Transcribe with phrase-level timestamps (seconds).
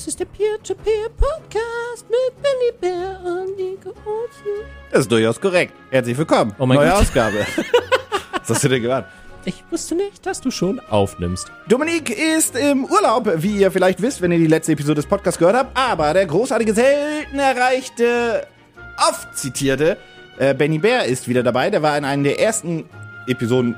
[0.00, 4.64] Das ist der Peer-to-Peer-Podcast mit Benny Bär und Nico Olsen.
[4.90, 5.74] Das ist durchaus korrekt.
[5.90, 6.54] Herzlich willkommen.
[6.58, 7.02] Oh mein Neue Gott.
[7.02, 7.46] Ausgabe.
[8.32, 9.10] Was hast du denn gewartet?
[9.44, 11.52] Ich wusste nicht, dass du schon aufnimmst.
[11.68, 15.38] Dominique ist im Urlaub, wie ihr vielleicht wisst, wenn ihr die letzte Episode des Podcasts
[15.38, 15.76] gehört habt.
[15.76, 18.46] Aber der großartige, selten erreichte,
[19.06, 19.98] oft zitierte
[20.38, 21.68] äh, Benny Bär ist wieder dabei.
[21.68, 22.88] Der war in einer der ersten
[23.26, 23.76] Episoden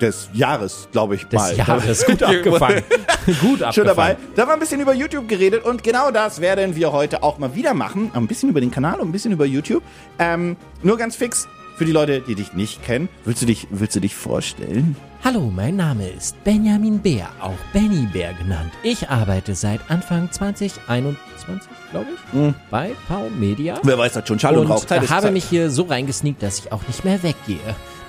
[0.00, 1.56] des Jahres, glaube ich, Des mal.
[1.56, 2.04] Jahres.
[2.06, 2.82] Gut abgefangen.
[3.26, 3.72] Gut abgefangen.
[3.72, 4.16] Schon dabei.
[4.34, 7.38] Da haben wir ein bisschen über YouTube geredet und genau das werden wir heute auch
[7.38, 8.10] mal wieder machen.
[8.14, 9.82] Ein bisschen über den Kanal und ein bisschen über YouTube.
[10.18, 13.08] Ähm, nur ganz fix für die Leute, die dich nicht kennen.
[13.24, 14.96] Willst du dich, willst du dich vorstellen?
[15.24, 18.70] Hallo, mein Name ist Benjamin Bär, auch Benny Bär genannt.
[18.82, 23.78] Ich arbeite seit Anfang 2021, glaube ich, bei Pau Media.
[23.82, 24.38] Wer weiß das schon?
[24.38, 24.84] Schall und, und Rauch.
[24.84, 27.58] Zeit habe mich hier so reingesneakt, dass ich auch nicht mehr weggehe.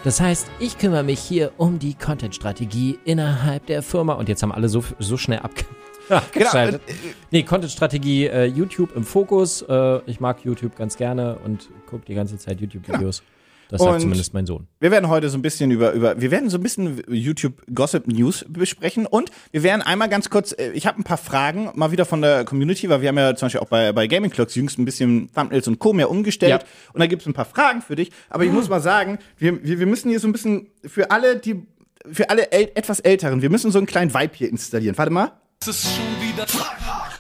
[0.04, 4.14] Das heißt, ich kümmere mich hier um die Content-Strategie innerhalb der Firma.
[4.14, 5.66] Und jetzt haben alle so, so schnell abge
[6.10, 6.82] abgeschaltet.
[6.86, 7.00] Genau,
[7.32, 9.62] Nee, Content-Strategie, äh, YouTube im Fokus.
[9.64, 13.24] Äh, ich mag YouTube ganz gerne und gucke die ganze Zeit YouTube-Videos.
[13.70, 14.68] Das sagt Und- zumindest mein Sohn.
[14.80, 18.08] Wir werden heute so ein bisschen über, über wir werden so ein bisschen YouTube Gossip
[18.08, 21.92] News besprechen und wir werden einmal ganz kurz, äh, ich habe ein paar Fragen mal
[21.92, 24.56] wieder von der Community, weil wir haben ja zum Beispiel auch bei, bei Gaming Clocks
[24.56, 25.92] jüngst ein bisschen Thumbnails und Co.
[25.94, 26.68] mehr umgestellt Ja.
[26.94, 29.62] und da gibt es ein paar Fragen für dich, aber ich muss mal sagen, wir,
[29.64, 31.66] wir, wir müssen hier so ein bisschen für alle, die,
[32.10, 34.98] für alle äl etwas Älteren, wir müssen so einen kleinen Vibe hier installieren.
[34.98, 35.32] Warte mal.
[35.60, 36.46] Es ist schon wieder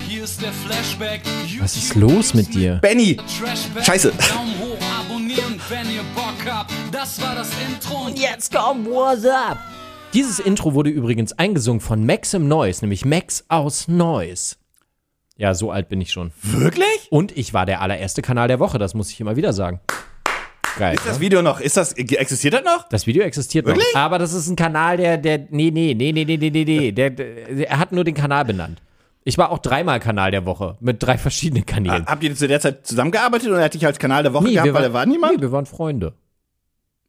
[0.07, 1.21] Hier ist der Flashback.
[1.59, 2.77] Was ist los mit dir?
[2.81, 3.17] Benny!
[3.17, 3.83] Trashback.
[3.83, 4.13] Scheiße
[5.27, 6.71] abonnieren, wenn ihr Bock habt.
[6.91, 9.57] Das war das Intro und jetzt kommt What's Up.
[10.13, 14.55] Dieses Intro wurde übrigens eingesungen von Maxim Noise, nämlich Max aus Noise.
[15.35, 16.31] Ja, so alt bin ich schon.
[16.41, 17.07] Wirklich?
[17.09, 19.81] Und ich war der allererste Kanal der Woche, das muss ich immer wieder sagen.
[20.77, 20.95] Geil.
[20.95, 21.21] Ist das ne?
[21.21, 22.87] Video noch, ist das, existiert das noch?
[22.87, 23.85] Das Video existiert Wirklich?
[23.93, 23.99] noch.
[23.99, 27.09] Aber das ist ein Kanal, der, der, nee, nee, nee, nee, nee, nee, nee, der,
[27.09, 28.81] der, der, er hat nur den Kanal benannt.
[29.27, 32.05] Ich war auch dreimal Kanal der Woche mit drei verschiedenen Kanälen.
[32.05, 34.83] Habt ihr zu der Zeit zusammengearbeitet oder hatte ich als Kanal der Woche gehabt, weil
[34.83, 35.35] da war niemand?
[35.35, 36.13] Nee, wir waren Freunde.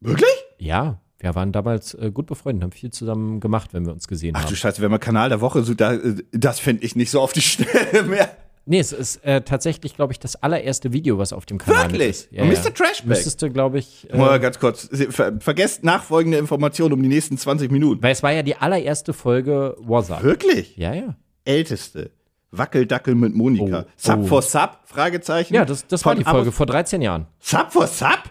[0.00, 0.28] Wirklich?
[0.58, 4.34] Ja, wir waren damals äh, gut befreundet, haben viel zusammen gemacht, wenn wir uns gesehen
[4.34, 4.48] Ach haben.
[4.48, 7.20] du Scheiße, wenn man Kanal der Woche sucht, da, äh, das finde ich nicht so
[7.20, 8.28] auf die Schnelle mehr.
[8.66, 12.08] Nee, es ist äh, tatsächlich, glaube ich, das allererste Video, was auf dem Kanal Wirklich?
[12.08, 12.32] ist.
[12.32, 12.44] Und ja.
[12.46, 12.74] Mr.
[12.74, 13.06] Trashback?
[13.06, 17.38] Müsstest du, glaube ich, äh, Mal ganz kurz, ver vergesst nachfolgende Informationen um die nächsten
[17.38, 18.02] 20 Minuten.
[18.02, 20.24] weil es war ja die allererste Folge WhatsApp.
[20.24, 20.76] Wirklich?
[20.76, 21.14] Ja, ja.
[21.48, 22.10] Älteste.
[22.50, 23.84] Wackeldackel mit Monika.
[23.86, 24.26] Oh, Sub oh.
[24.26, 24.78] for Sub?
[24.84, 25.54] Fragezeichen.
[25.54, 27.26] Ja, das, das war die Folge Abo- vor 13 Jahren.
[27.40, 28.22] Sub for Sub?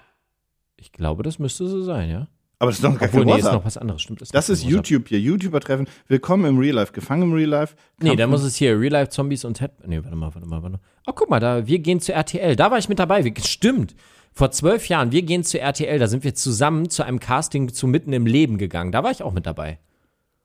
[0.77, 2.27] Ich glaube, das müsste so sein, ja.
[2.59, 4.21] Aber das ist doch gar Obwohl, kein nee, ist noch was anderes, stimmt.
[4.21, 4.63] Das noch ist.
[4.63, 5.19] YouTube hier.
[5.19, 5.87] YouTuber-Treffen.
[6.07, 6.91] Willkommen im Real Life.
[6.91, 7.75] Gefangen im Real Life.
[8.01, 9.71] Nee, da muss es hier Real Life Zombies und Head.
[9.85, 10.81] Nee, warte mal, warte mal, warte mal.
[11.05, 12.55] Oh, guck mal, da, wir gehen zu RTL.
[12.55, 13.23] Da war ich mit dabei.
[13.23, 13.95] Wir, stimmt.
[14.33, 15.99] Vor zwölf Jahren, wir gehen zu RTL.
[15.99, 18.91] Da sind wir zusammen zu einem Casting zu Mitten im Leben gegangen.
[18.91, 19.79] Da war ich auch mit dabei.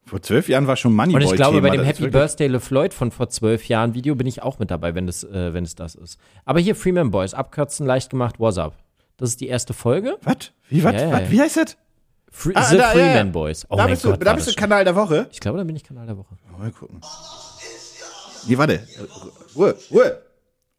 [0.05, 1.83] Vor zwölf Jahren war schon Moneyboy Und ich glaube, bei Thema.
[1.83, 4.71] dem Das ist Happy Birthday LeFloid von vor zwölf Jahren Video bin ich auch mit
[4.71, 6.19] dabei, wenn, das, äh, wenn es das ist.
[6.45, 8.77] Aber hier Freeman Boys, abkürzen, leicht gemacht, what's up?
[9.17, 10.19] Das ist die erste Folge.
[10.23, 10.53] Was?
[10.69, 10.95] Wie, was?
[10.95, 11.31] Ja, ja, ja.
[11.31, 11.77] Wie heißt das?
[12.31, 13.33] Free, Ah, The da, ja, Freeman ja.
[13.33, 13.67] Boys.
[13.69, 15.29] Oh da bist Gott, du, da bist du Kanal der Woche.
[15.31, 16.35] Ich glaube, da bin ich Kanal der Woche.
[16.59, 17.01] Mal gucken.
[18.49, 18.87] Nee, warte.
[19.55, 20.23] Ruhe, Ruhe.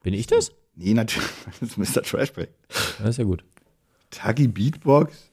[0.01, 0.51] Bin ich das?
[0.75, 1.29] Nee, natürlich.
[1.61, 2.01] Das ist Mr.
[2.01, 2.49] Trashback.
[2.99, 3.43] Das ist ja gut.
[4.09, 5.31] Tagi Beatbox.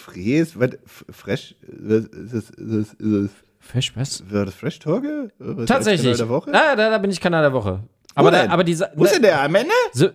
[0.00, 0.70] Fräs, was?
[1.10, 3.30] Fresh, was ist das, ist das,
[3.60, 4.22] Fisch, was?
[4.32, 5.30] war das Fresh Torge?
[5.66, 6.02] Tatsächlich.
[6.02, 6.50] Kanal der Woche?
[6.52, 7.82] Ah, da, da bin ich Kanal der Woche.
[8.14, 9.42] Aber, da, aber diese, Wo ist denn der?
[9.42, 9.72] Am Ende?
[9.92, 10.08] so,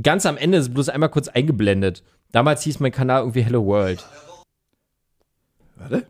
[0.00, 2.02] ganz am Ende ist bloß einmal kurz eingeblendet.
[2.30, 4.04] Damals hieß mein Kanal irgendwie Hello World.
[5.76, 6.06] Warte.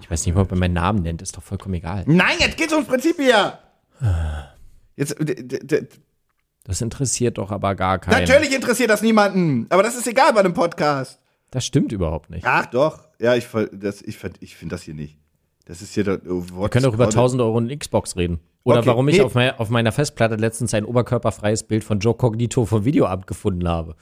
[0.00, 2.04] Ich weiß nicht, ob man meinen Namen nennt, ist doch vollkommen egal.
[2.06, 3.58] Nein, jetzt geht's ums Prinzip hier.
[4.96, 5.16] Jetzt,
[6.68, 8.20] Das interessiert doch aber gar keinen.
[8.20, 11.18] natürlich interessiert das niemanden, aber das ist egal bei einem Podcast.
[11.50, 12.44] Das stimmt überhaupt nicht.
[12.46, 13.08] Ach doch.
[13.18, 15.16] Ja, ich, das- ich, ich finde das hier nicht.
[15.64, 16.18] Das ist hier doch.
[16.28, 18.38] Oh, Wir können doch über 1000 Euro in Xbox reden.
[18.64, 19.22] Oder Okay, warum ich nee.
[19.22, 23.66] auf, mei- auf meiner Festplatte letztens ein oberkörperfreies Bild von Joe Cognito vom Videoamt gefunden
[23.66, 23.96] habe.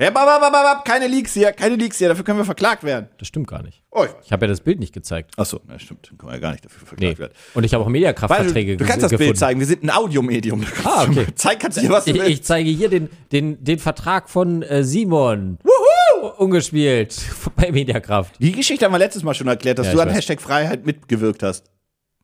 [0.00, 3.08] Hey, bab, bab, bab, keine Leaks hier, keine Leaks hier, dafür können wir verklagt werden.
[3.18, 3.82] Das stimmt gar nicht.
[3.90, 5.32] Oh, Ich habe ja das Bild nicht gezeigt.
[5.36, 6.08] Achso, ja, stimmt.
[6.08, 6.86] Dann kann man ja gar nicht dafür Nee.
[6.86, 7.32] verklagt werden.
[7.54, 9.30] Und ich habe auch Mediakraftverträge du, du kannst das gefunden.
[9.30, 10.64] Bild zeigen, wir sind ein Audiomedium.
[10.84, 11.26] Ah, okay.
[11.34, 12.30] Zeig kannst du hier was du Ich, willst.
[12.30, 15.58] ich zeige hier den, den, den Vertrag von äh, Simon.
[15.64, 16.28] Wuhu!
[16.36, 17.20] Ungespielt
[17.56, 18.34] bei Mediakraft.
[18.38, 20.14] Die Geschichte haben wir letztes Mal schon erklärt, dass Ja, du an weiß.
[20.18, 21.64] Hashtag Freiheit mitgewirkt hast.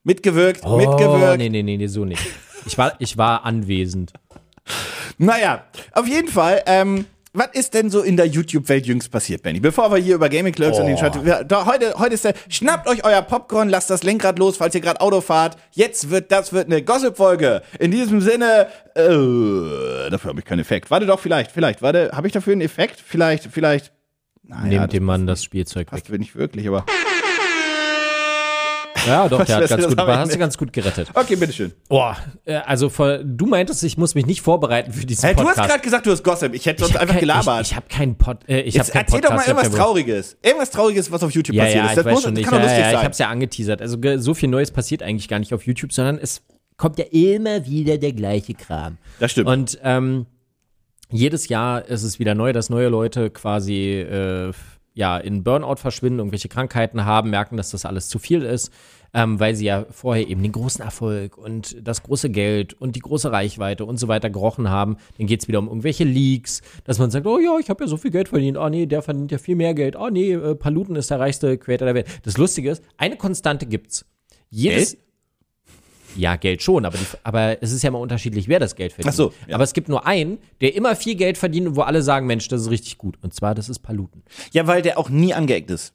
[0.04, 1.38] Mitgewirkt, Oh, mitgewirkt.
[1.38, 2.22] nee, nee, nee, nee, so nicht.
[2.66, 4.12] Ich war, ich war anwesend.
[5.18, 9.60] Naja, auf jeden Fall, ähm, was ist denn so in der YouTube-Welt jüngst passiert, Benny?
[9.60, 11.24] Bevor wir hier über Gaming Clerks und den Chat.
[11.24, 12.34] wir- Da, heute, heute ist der.
[12.48, 15.56] Schnappt euch euer Popcorn, lasst das Lenkrad los, falls ihr gerade Auto fahrt.
[15.72, 17.62] Jetzt wird das wird eine Gossip-Folge.
[17.78, 20.90] In diesem Sinne, äh, dafür habe ich keinen Effekt.
[20.90, 21.82] Warte doch, vielleicht, vielleicht.
[21.82, 23.02] Warte, habe ich dafür einen Effekt?
[23.04, 23.92] Vielleicht, vielleicht.
[24.46, 26.02] Naja, Nehmt dem Mann das Spielzeug weg.
[26.02, 26.84] passt nicht wirklich, aber.
[29.06, 31.08] Ja, doch, der hat ganz gut, ich hast du ganz gut gerettet.
[31.14, 31.72] Okay, bitteschön.
[31.88, 32.90] Boah, äh, also
[33.24, 35.60] du meintest, ich muss mich nicht vorbereiten für diesen Hey, du Podcast.
[35.60, 36.54] hast gerade gesagt, du hast Gossip.
[36.54, 37.62] Ich hätte sonst einfach kein, gelabert.
[37.62, 39.24] Ich, ich habe keinen Pod, äh, ich hab keinen erzähl Podcast.
[39.24, 40.36] doch mal ich irgendwas Trauriges.
[40.42, 41.98] Irgendwas Trauriges, was auf YouTube Ja, passiert ja, ist.
[41.98, 42.44] ich Das muss, schon nicht.
[42.48, 43.02] kann doch Ja, lustig ich sein.
[43.02, 43.82] habe es ja angeteasert.
[43.82, 46.42] Also so viel Neues passiert eigentlich gar nicht auf YouTube, sondern es
[46.76, 48.98] kommt ja immer wieder der gleiche Kram.
[49.20, 49.48] Das stimmt.
[49.48, 50.26] Und ähm,
[51.10, 54.52] jedes Jahr ist es wieder neu, dass neue Leute quasi äh,
[54.94, 58.72] ja in Burnout verschwinden, irgendwelche Krankheiten haben, merken, dass das alles zu viel ist,
[59.12, 63.00] ähm, weil sie ja vorher eben den großen Erfolg und das große Geld und die
[63.00, 64.96] große Reichweite und so weiter gerochen haben.
[65.18, 67.88] Dann geht es wieder um irgendwelche Leaks, dass man sagt, oh ja, ich habe ja
[67.88, 70.54] so viel Geld verdient, oh nee, der verdient ja viel mehr Geld, oh nee, äh,
[70.54, 72.06] Paluten ist der reichste Creator der Welt.
[72.22, 74.06] Das Lustige ist, eine Konstante gibt's.
[74.50, 75.03] Jedes, Geld?
[76.16, 79.12] Ja, Geld schon, aber, die, aber es ist ja immer unterschiedlich, wer das Geld verdient.
[79.12, 79.54] Ach so, ja.
[79.54, 82.48] Aber es gibt nur einen, der immer viel Geld verdient und wo alle sagen, Mensch,
[82.48, 83.18] das ist richtig gut.
[83.22, 84.22] Und zwar, das ist Paluten.
[84.52, 85.94] Ja, weil der auch nie angeeckt ist.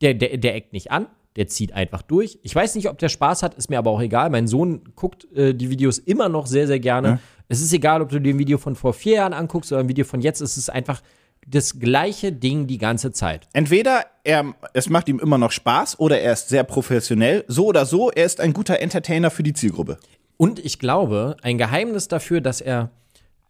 [0.00, 1.06] Der, der, der eckt nicht an,
[1.36, 2.38] der zieht einfach durch.
[2.42, 4.30] Ich weiß nicht, ob der Spaß hat, ist mir aber auch egal.
[4.30, 7.20] Mein Sohn guckt äh, die Videos immer noch sehr, sehr gerne.
[7.48, 9.88] Es ist egal, ob du dir ein Video von vor vier Jahren anguckst oder ein
[9.88, 10.40] Video von jetzt.
[10.40, 11.02] Es ist einfach
[11.50, 13.48] das gleiche Ding die ganze Zeit.
[13.52, 17.44] Entweder er, es macht ihm immer noch Spaß oder er ist sehr professionell.
[17.48, 19.98] So oder so, er ist ein guter Entertainer für die Zielgruppe.
[20.36, 22.90] Und ich glaube, ein Geheimnis dafür, dass er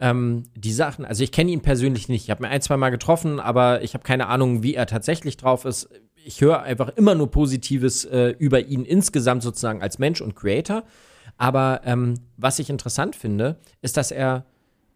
[0.00, 2.90] ähm, die Sachen, also ich kenne ihn persönlich nicht, ich habe mir ein, zwei Mal
[2.90, 5.88] getroffen, aber ich habe keine Ahnung, wie er tatsächlich drauf ist.
[6.24, 10.84] Ich höre einfach immer nur Positives äh, über ihn insgesamt sozusagen als Mensch und Creator.
[11.36, 14.44] Aber ähm, was ich interessant finde, ist, dass er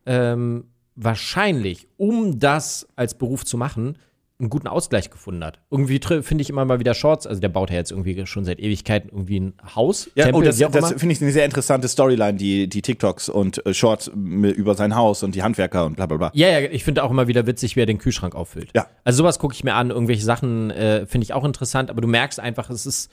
[0.07, 0.65] ähm,
[0.97, 3.99] wahrscheinlich, um das als Beruf zu machen,
[4.41, 5.61] einen guten Ausgleich gefunden hat.
[5.71, 8.59] Irgendwie finde ich immer mal wieder Shorts, also der baut ja jetzt irgendwie schon seit
[8.59, 12.35] Ewigkeiten irgendwie ein Haus, Ja, Tempel, oh, das, das finde ich eine sehr interessante Storyline,
[12.35, 16.17] die, die TikToks und äh, Shorts über sein Haus und die Handwerker und bla bla
[16.17, 16.31] bla.
[16.35, 18.71] Ja, ja, ich finde auch immer wieder witzig, wie er den Kühlschrank auffüllt.
[18.75, 18.89] Ja.
[19.05, 22.09] Also sowas gucke ich mir an, irgendwelche Sachen äh, finde ich auch interessant, aber du
[22.09, 23.13] merkst einfach, es ist,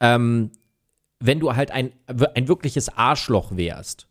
[0.00, 0.52] ähm,
[1.20, 4.08] wenn du halt ein, ein wirkliches Arschloch wärst,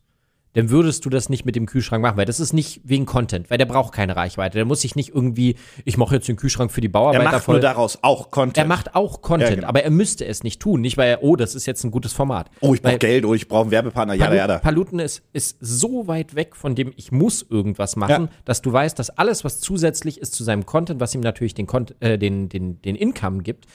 [0.54, 3.50] dann würdest du das nicht mit dem Kühlschrank machen, weil das ist nicht wegen Content,
[3.50, 4.58] weil der braucht keine Reichweite.
[4.58, 5.56] Der muss sich nicht irgendwie,
[5.86, 7.56] ich mache jetzt den Kühlschrank für die Er Bauarbeiter macht voll.
[7.56, 8.58] nur daraus auch Content.
[8.58, 9.68] er macht auch Content, Ja, genau.
[9.70, 10.82] aber er müsste es nicht tun.
[10.82, 12.50] Nicht, weil er, oh, das ist jetzt ein gutes Format.
[12.60, 14.60] oh, ich brauche Geld, oh, ich brauche einen Werbepartner, ja, ja.
[14.60, 18.30] Paluten ist, ist so weit weg von dem, ich muss irgendwas machen, Ja.
[18.44, 21.66] dass du weißt, dass alles, was zusätzlich ist zu seinem Content, was ihm natürlich den,
[21.68, 23.68] Cont äh, den, den, den Income gibt,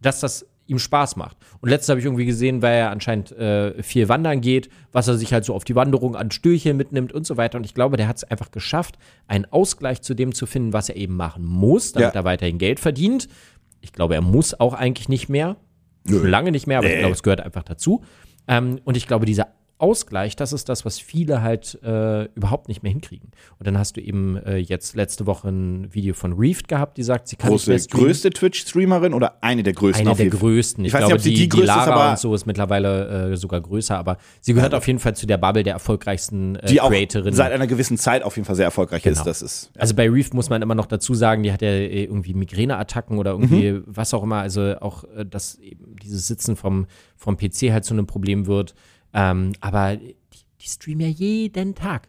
[0.00, 1.36] dass das ihm Spaß macht.
[1.60, 5.16] Und letztes habe ich irgendwie gesehen, weil er anscheinend äh, viel wandern geht, was er
[5.16, 7.58] sich halt so auf die Wanderung an Stühlchen mitnimmt und so weiter.
[7.58, 10.88] Und ich glaube, der hat es einfach geschafft, einen Ausgleich zu dem zu finden, was
[10.88, 12.20] er eben machen muss, damit Ja.
[12.20, 13.28] er weiterhin Geld verdient.
[13.80, 15.56] Ich glaube, er muss auch eigentlich nicht mehr.
[16.08, 16.98] Schon lange nicht mehr, aber ich Nee.
[17.00, 18.02] glaube, es gehört einfach dazu.
[18.48, 19.48] Ähm, und ich glaube, dieser
[19.82, 23.32] Ausgleich, das ist das, was viele halt äh, überhaupt nicht mehr hinkriegen.
[23.58, 27.02] Und dann hast du eben äh, jetzt letzte Woche ein Video von Reefed gehabt, die
[27.02, 28.06] sagt, sie kann nicht Große, mehr streamen.
[28.06, 30.06] größte Twitch-Streamerin oder eine der größten?
[30.06, 30.84] Eine der jeden größten.
[30.84, 32.18] Ich, Ich weiß nicht, glaube, ob sie die, die die größte ist, Lara aber- und
[32.20, 35.64] so ist mittlerweile äh, sogar größer, aber sie gehört auf jeden Fall zu der Bubble
[35.64, 37.34] der erfolgreichsten äh, Die auch Creatorinnen.
[37.34, 39.18] seit einer gewissen Zeit auf jeden Fall sehr erfolgreich Genau.
[39.18, 39.24] ist.
[39.26, 42.04] Das ist Also bei Reef muss man immer noch dazu sagen, die hat ja äh,
[42.04, 43.84] irgendwie Migräneattacken oder irgendwie Mhm.
[43.86, 44.36] was auch immer.
[44.36, 46.86] Also auch, äh, dass eben dieses Sitzen vom,
[47.16, 48.74] vom PC halt zu einem Problem wird.
[49.14, 50.16] Ähm, aber die,
[50.60, 52.08] die streamen ja jeden Tag.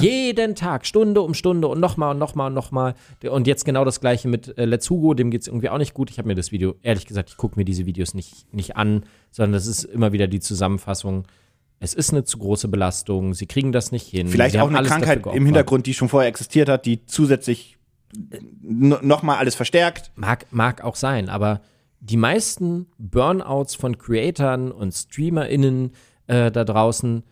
[0.00, 2.94] Jeden Tag, Stunde um Stunde und nochmal und nochmal und nochmal.
[3.28, 5.94] Und jetzt genau das gleiche mit äh, Let's Hugo, dem geht es irgendwie auch nicht
[5.94, 6.10] gut.
[6.10, 9.04] Ich habe mir das Video, ehrlich gesagt, ich gucke mir diese Videos nicht, nicht an,
[9.30, 11.26] sondern das ist immer wieder die Zusammenfassung.
[11.80, 14.28] Es ist eine zu große Belastung, sie kriegen das nicht hin.
[14.28, 15.46] vielleicht sie auch eine Krankheit im.
[15.46, 17.78] Hintergrund, die schon vorher existiert hat, die zusätzlich
[18.62, 20.12] nochmal alles verstärkt.
[20.14, 21.62] Mag, mag auch sein, aber
[22.00, 25.90] die meisten Burnouts von Creatoren und StreamerInnen äh,
[26.30, 27.22] da draußen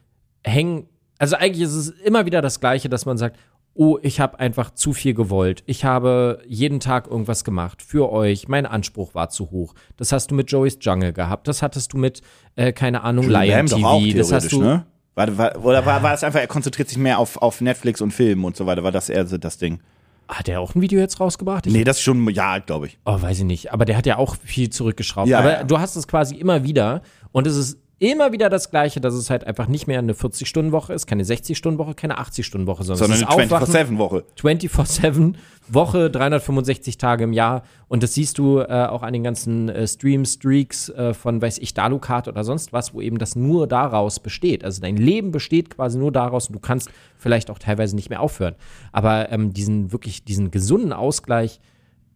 [0.45, 0.89] hängen.
[1.19, 3.37] Also eigentlich ist es immer wieder das Gleiche, dass man sagt,
[3.75, 5.63] oh, ich habe einfach zu viel gewollt.
[5.67, 8.49] Ich habe jeden Tag irgendwas gemacht für euch.
[8.49, 9.75] Mein Anspruch war zu hoch.
[9.97, 11.47] Das hast du mit Joey's Jungle gehabt.
[11.47, 12.21] Das hattest du mit,
[12.57, 14.01] äh, keine Ahnung, Lion TV.
[14.17, 14.63] das hast du.
[14.63, 14.85] ne?
[15.15, 18.13] War, war, oder war, war es einfach, er konzentriert sich mehr auf, auf Netflix und
[18.13, 18.83] Film und so weiter?
[18.83, 19.81] War das eher so das Ding?
[20.29, 21.67] Hat er auch ein Video jetzt rausgebracht?
[21.67, 22.99] Ich Nee, das ist schon, ja, glaube ich.
[23.07, 23.73] Oh, weiß ich nicht.
[23.73, 25.29] Aber der hat ja auch viel zurückgeschraubt.
[25.29, 25.65] Ja, Aber ja.
[25.65, 27.03] du hast es quasi immer wieder.
[27.33, 30.93] Und es ist immer wieder das Gleiche, dass es halt einfach nicht mehr eine 40-Stunden-Woche
[30.93, 34.25] ist, keine 60-Stunden-Woche, keine 80-Stunden-Woche, sondern, Sondern eine Aufwachen, 24-7-Woche.
[34.41, 35.35] 24-7
[35.69, 37.63] Woche, 365 Tage im Jahr.
[37.89, 41.75] Und das siehst du äh, auch an den ganzen äh, Stream-Streaks äh, von, weiß ich,
[41.75, 44.65] Dalukat oder sonst was, wo eben das nur daraus besteht.
[44.65, 48.21] Also dein Leben besteht quasi nur daraus und du kannst vielleicht auch teilweise nicht mehr
[48.21, 48.55] aufhören.
[48.93, 51.61] Aber ähm, diesen wirklich, diesen gesunden Ausgleich,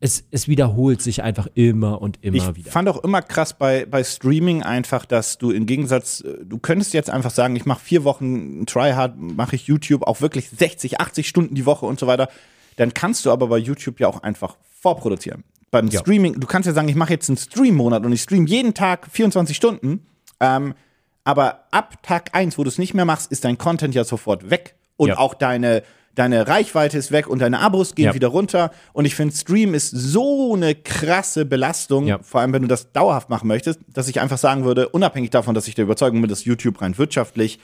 [0.05, 2.71] es, es wiederholt sich einfach immer und immer Ich wieder.
[2.73, 7.09] fand auch immer krass bei, bei Streaming einfach, dass du im Gegensatz, du könntest jetzt
[7.09, 11.55] einfach sagen, ich mache vier Wochen Tryhard, mache ich YouTube auch wirklich 60, 80 Stunden
[11.55, 12.29] die Woche und so weiter.
[12.77, 15.45] Dann kannst du aber bei YouTube ja auch einfach vorproduzieren.
[15.71, 16.01] Beim Ja.
[16.01, 19.07] Streaming, du kannst ja sagen, ich mache jetzt einen Stream-Monat und ich stream jeden Tag
[19.11, 20.05] 24 Stunden.
[20.41, 20.75] Ähm,
[21.23, 24.51] aber ab Tag 1, wo du es nicht mehr machst, ist dein Content ja sofort
[24.51, 24.75] weg.
[24.97, 25.19] Und Ja.
[25.19, 28.15] auch deine, deine Reichweite ist weg und deine Abos gehen Ja.
[28.15, 28.71] wieder runter.
[28.93, 32.19] Und ich finde, Stream ist so eine krasse Belastung, Ja.
[32.23, 35.55] vor allem wenn du das dauerhaft machen möchtest, dass ich einfach sagen würde, unabhängig davon,
[35.55, 37.59] dass ich der Überzeugung bin, dass YouTube rein wirtschaftlich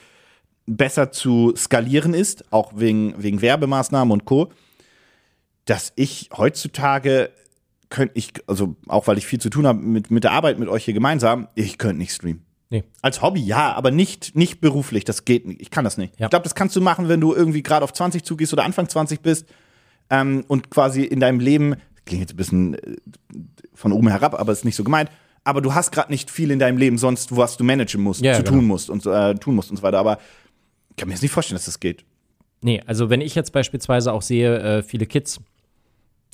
[0.65, 4.51] besser zu skalieren ist, auch wegen, wegen Werbemaßnahmen und Co.,
[5.65, 7.29] dass ich heutzutage
[7.89, 10.69] könnte ich, also auch weil ich viel zu tun habe mit, mit der Arbeit mit
[10.69, 12.45] euch hier gemeinsam, ich könnte nicht streamen.
[12.71, 12.83] Nee.
[13.01, 15.61] Als Hobby, ja, aber nicht, nicht beruflich, das geht nicht.
[15.61, 16.19] Ich kann das nicht.
[16.19, 16.27] Ja.
[16.27, 18.87] Ich glaube, das kannst du machen, wenn du irgendwie gerade auf 20 zugehst oder Anfang
[18.87, 19.47] 20 bist
[20.11, 22.97] ähm, und quasi in deinem Leben, klingt jetzt ein bisschen äh,
[23.73, 25.09] von oben herab, aber ist nicht so gemeint,
[25.43, 28.35] aber du hast gerade nicht viel in deinem Leben sonst, was du managen musst, Ja,
[28.35, 28.57] zu genau.
[28.57, 29.97] tun musst und so, äh, tun musst und so weiter.
[29.97, 30.19] Aber
[30.91, 32.05] ich kann mir jetzt nicht vorstellen, dass das geht.
[32.61, 35.39] Nee, also wenn ich jetzt beispielsweise auch sehe, äh, viele Kids,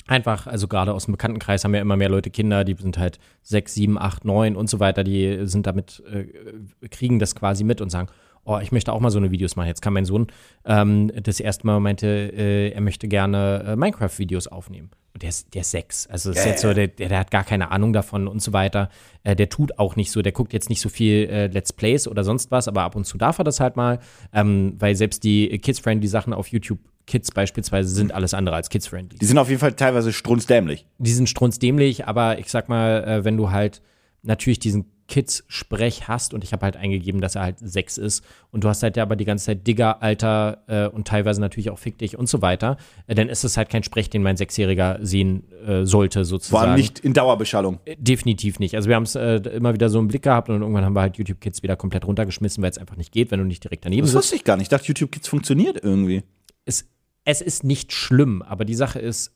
[0.06, 3.18] einfach, also gerade aus dem Bekanntenkreis haben ja immer mehr Leute Kinder, die sind halt
[3.42, 7.80] sechs, sieben, acht, neun und so weiter, die sind damit, äh, kriegen das quasi mit
[7.80, 8.08] und sagen,
[8.46, 9.66] oh, ich möchte auch mal so eine Videos machen.
[9.68, 10.28] Jetzt kam mein Sohn
[10.64, 14.90] ähm, das erste Mal meinte, äh, er möchte gerne äh, Minecraft-Videos aufnehmen.
[15.12, 16.06] Und der ist, der ist sechs.
[16.08, 18.90] Also ist jetzt so, der, der, der hat gar keine Ahnung davon und so weiter.
[19.24, 22.06] Äh, der tut auch nicht so, der guckt jetzt nicht so viel äh, Let's Plays
[22.06, 23.98] oder sonst was, aber ab und zu darf er das halt mal,
[24.32, 29.18] ähm, weil selbst die Kids-Friendly Sachen auf YouTube Kids beispielsweise sind alles andere als Kids-Friendly.
[29.18, 30.86] Die sind auf jeden Fall teilweise strunzdämlich.
[30.98, 33.80] Die sind strunzdämlich, aber ich sag mal, äh, wenn du halt
[34.22, 38.64] natürlich diesen Kids-Sprech hast und ich habe halt eingegeben, dass er halt sechs ist und
[38.64, 41.78] du hast halt ja aber die ganze Zeit Digger, Alter äh, und teilweise natürlich auch
[41.78, 44.98] Fick dich und so weiter, äh, dann ist es halt kein Sprech, den mein Sechsjähriger
[45.02, 46.60] sehen äh, sollte sozusagen.
[46.60, 47.78] Vor allem nicht in Dauerbeschallung.
[47.84, 48.74] Äh, Definitiv nicht.
[48.74, 51.00] Also wir haben es äh, immer wieder so im Blick gehabt und irgendwann haben wir
[51.02, 53.84] halt YouTube Kids wieder komplett runtergeschmissen, weil es einfach nicht geht, wenn du nicht direkt
[53.84, 54.18] daneben Das sitzt.
[54.24, 54.64] wusste ich gar nicht.
[54.66, 56.22] Ich dachte, YouTube Kids funktioniert irgendwie.
[56.64, 56.86] es,
[57.24, 59.32] es ist nicht schlimm, aber die Sache ist,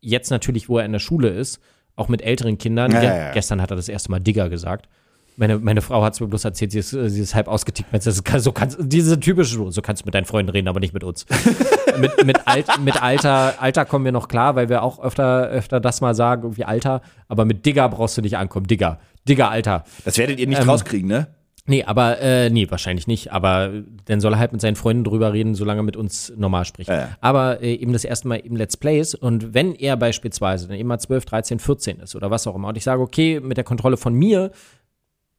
[0.00, 1.60] jetzt natürlich, wo er in der Schule ist,
[1.94, 3.32] auch mit älteren Kindern, Ja, ja, ja.
[3.32, 4.88] gestern hat er das erste Mal Digger gesagt.
[5.36, 7.88] Meine, meine Frau hat es mir bloß erzählt, sie ist, sie ist halb ausgetickt.
[7.92, 10.92] Das ist, so kannst, diese typische, so kannst du mit deinen Freunden reden, aber nicht
[10.92, 11.26] mit uns.
[11.98, 15.80] mit, mit, Alt, mit Alter, Alter kommen wir noch klar, weil wir auch öfter, öfter
[15.80, 18.66] das mal sagen, irgendwie Alter, aber mit Digger brauchst du nicht ankommen.
[18.66, 19.84] Digger, Digger, Alter.
[20.04, 21.28] Das werdet ihr nicht Ähm, rauskriegen, ne?
[21.64, 23.32] Nee, aber, äh, nee, wahrscheinlich nicht.
[23.32, 23.70] Aber
[24.06, 26.90] dann soll er halt mit seinen Freunden drüber reden, solange er mit uns normal spricht.
[26.90, 27.08] Ja, ja.
[27.20, 30.88] Aber äh, eben das erste Mal eben Let's Plays und wenn er beispielsweise dann eben
[30.88, 33.64] mal 12, 13, 14 ist oder was auch immer und ich sage, okay, mit der
[33.64, 34.50] Kontrolle von mir,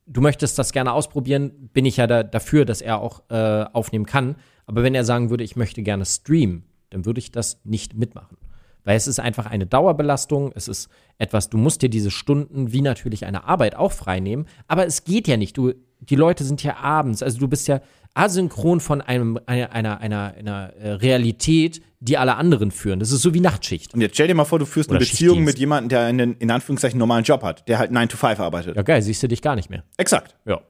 [0.05, 4.05] du möchtest das gerne ausprobieren, bin ich ja da, dafür, dass er auch äh, aufnehmen
[4.05, 4.35] kann.
[4.65, 8.37] Aber wenn er sagen würde, ich möchte gerne streamen, dann würde ich das nicht mitmachen.
[8.83, 12.81] Weil es ist einfach eine Dauerbelastung, es ist etwas, du musst dir diese Stunden wie
[12.81, 15.57] natürlich eine Arbeit auch freinehmen, aber es geht ja nicht.
[15.57, 17.81] Du, die Leute sind ja abends, also du bist ja
[18.13, 22.99] asynchron von einem, einer, einer, einer, einer äh, Realität, die alle anderen führen.
[22.99, 23.93] Das ist so wie Nachtschicht.
[23.93, 25.53] Und jetzt stell dir mal vor, du führst eine Oder Beziehung Schichtdienst.
[25.53, 28.75] mit jemandem, der einen in Anführungszeichen normalen Job hat, der halt 9 to 5 arbeitet.
[28.75, 29.83] Ja, geil, siehst du dich gar nicht mehr.
[29.97, 30.35] Exakt.
[30.45, 30.61] Ja.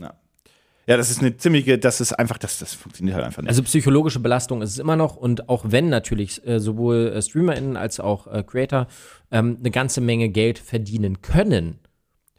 [0.00, 0.14] Ja.
[0.86, 3.48] ja, das ist eine ziemliche, das ist einfach, das, das funktioniert halt einfach nicht.
[3.48, 7.76] Also psychologische Belastung ist es immer noch und auch wenn natürlich äh, sowohl äh, StreamerInnen
[7.76, 8.88] als auch äh, Creator
[9.30, 11.78] ähm, eine ganze Menge Geld verdienen können,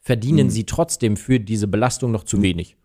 [0.02, 2.76] verdienen sie trotzdem für diese Belastung noch zu wenig.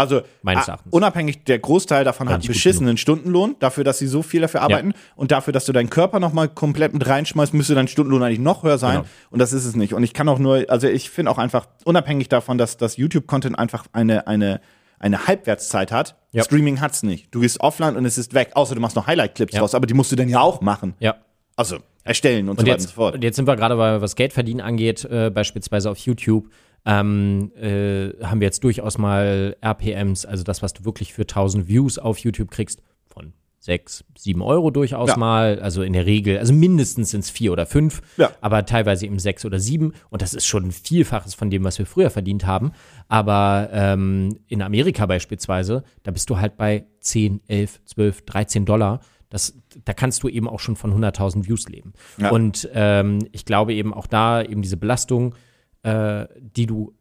[0.00, 0.92] Also Meines ah, Erachtens.
[0.92, 4.94] unabhängig, der Großteil davon hat einen beschissenen Stundenlohn, dafür, dass sie so viel dafür arbeiten
[5.16, 8.62] und dafür, dass du deinen Körper nochmal komplett mit reinschmeißt, müsste dein Stundenlohn eigentlich noch
[8.62, 8.98] höher sein.
[8.98, 9.08] Genau.
[9.30, 9.94] Und das ist es nicht.
[9.94, 13.58] Und ich kann auch nur, also ich finde auch einfach, unabhängig davon, dass das YouTube-Content
[13.58, 14.60] einfach eine, eine,
[14.98, 16.44] eine Halbwertszeit hat, Ja.
[16.44, 17.34] Streaming hat's nicht.
[17.34, 19.60] Du gehst offline und es ist weg, außer du machst noch Highlight-Clips Ja.
[19.60, 20.94] raus, aber die musst du dann ja auch machen.
[21.00, 21.16] Ja.
[21.56, 23.14] Also erstellen und, Und so weiter und so fort.
[23.16, 26.48] und jetzt sind wir gerade, bei, was Geldverdienen angeht, äh, beispielsweise auf YouTube,
[26.86, 31.68] ähm, äh, haben wir jetzt durchaus mal RPMs, also das, was du wirklich für 1000
[31.68, 35.16] Views auf YouTube kriegst, von 6, 7 Euro durchaus Ja.
[35.18, 35.60] mal.
[35.60, 38.30] Also in der Regel, also mindestens sind es 4 oder 5, Ja.
[38.40, 39.92] aber teilweise eben 6 oder 7.
[40.08, 42.72] Und das ist schon ein Vielfaches von dem, was wir früher verdient haben.
[43.08, 49.00] Aber ähm, in Amerika beispielsweise, da bist du halt bei 10, 11, 12, 13 Dollar.
[49.28, 51.92] Das, da kannst du eben auch schon von 100.000 Views leben.
[52.18, 52.30] Ja.
[52.30, 55.34] Und ähm, ich glaube eben auch da eben diese Belastung,
[55.82, 56.94] äh, die du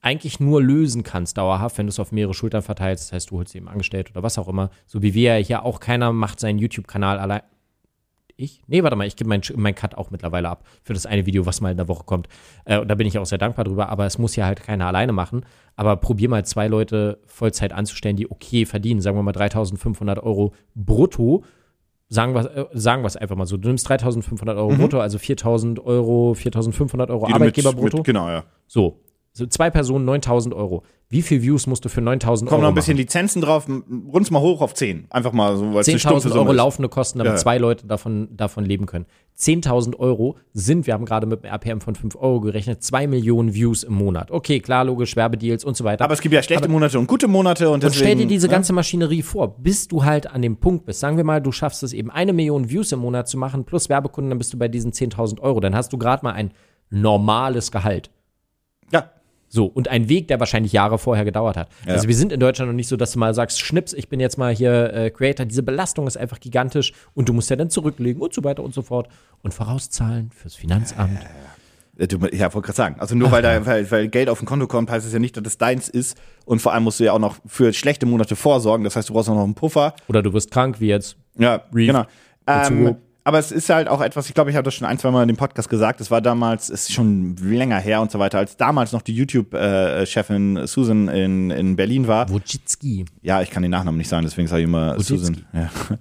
[0.00, 3.06] eigentlich nur lösen kannst dauerhaft, wenn du es auf mehrere Schultern verteilst.
[3.06, 4.70] Das heißt, du holst eben angestellt oder was auch immer.
[4.86, 7.42] So wie wir hier auch keiner macht seinen YouTube-Kanal allein.
[8.38, 8.62] Ich?
[8.66, 11.46] Nee, warte mal, ich gebe meinen mein Cut auch mittlerweile ab für das eine Video,
[11.46, 12.28] was mal in der Woche kommt.
[12.66, 14.86] Äh, und da bin ich auch sehr dankbar drüber, aber es muss ja halt keiner
[14.86, 15.44] alleine machen.
[15.74, 20.52] Aber probier mal zwei Leute Vollzeit anzustellen, die okay verdienen, sagen wir mal 3500 Euro
[20.74, 21.44] brutto.
[22.08, 23.56] Sagen wir äh, sagen wir es einfach mal so.
[23.56, 27.96] Du nimmst 3500 Euro brutto, also 4000 Euro, 4500 Euro Die du mit- Arbeitgeber brutto.
[27.98, 28.44] Mit, genau, ja.
[28.68, 29.00] So,
[29.36, 30.82] So zwei Personen 9000 Euro.
[31.10, 33.02] Wie viel Views musst du für 9000 Euro Kommen noch ein bisschen machen?
[33.02, 35.08] Lizenzen drauf, rund's mal hoch auf 10.
[35.10, 36.56] Einfach mal so, weil es eine stumpfe 10.000 Summe Euro ist.
[36.56, 37.36] laufende Kosten, damit Ja.
[37.36, 39.04] zwei Leute davon, davon leben können.
[39.38, 43.52] 10.000 Euro sind, wir haben gerade mit einem RPM von 5 Euro gerechnet, 2 Millionen
[43.52, 44.30] Views im Monat.
[44.30, 46.02] Okay, klar, logisch, Werbedeals und so weiter.
[46.06, 48.04] Aber es gibt ja schlechte Monate und gute Monate und Und deswegen.
[48.04, 48.52] stell dir diese ne?
[48.54, 51.00] ganze Maschinerie vor, bis du halt an dem Punkt bist.
[51.00, 53.90] Sagen wir mal, du schaffst es eben eine Million Views im Monat zu machen, plus
[53.90, 55.60] Werbekunden, dann bist du bei diesen 10.000 Euro.
[55.60, 56.52] Dann hast du gerade mal ein
[56.88, 58.10] normales Gehalt.
[58.92, 59.10] Ja.
[59.48, 61.68] So, und ein Weg, der wahrscheinlich Jahre vorher gedauert hat.
[61.86, 61.94] Ja.
[61.94, 64.18] Also wir sind in Deutschland noch nicht so, dass du mal sagst, Schnips, ich bin
[64.20, 65.46] jetzt mal hier äh, Creator.
[65.46, 68.74] Diese Belastung ist einfach gigantisch und du musst ja dann zurücklegen und so weiter und
[68.74, 69.08] so fort.
[69.42, 71.20] Und vorauszahlen fürs Finanzamt.
[71.22, 71.26] Äh,
[71.98, 72.96] Du, ja, wollte gerade sagen.
[72.98, 75.34] Also nur weil, da, weil, weil Geld auf ein Konto kommt, heißt es ja nicht,
[75.34, 76.18] dass es deins ist.
[76.44, 78.84] Und vor allem musst du ja auch noch für schlechte Monate vorsorgen.
[78.84, 79.94] Das heißt, du brauchst auch noch einen Puffer.
[80.06, 81.16] Oder du wirst krank, wie jetzt.
[81.38, 81.86] Ja, Reef.
[81.86, 82.04] genau.
[82.46, 82.96] Ähm,
[83.26, 85.22] aber es ist halt auch etwas, ich glaube, ich habe das schon ein, zwei Mal
[85.22, 88.38] in dem Podcast gesagt, es war damals, es ist schon länger her und so weiter,
[88.38, 92.30] als damals noch die YouTube-Chefin Susan in, in Berlin war.
[92.30, 93.04] Wojcicki.
[93.22, 95.18] Ja, ich kann den Nachnamen nicht sagen, deswegen sage ich immer Wojcicki.
[95.18, 95.44] Susan.
[95.52, 95.70] Ja.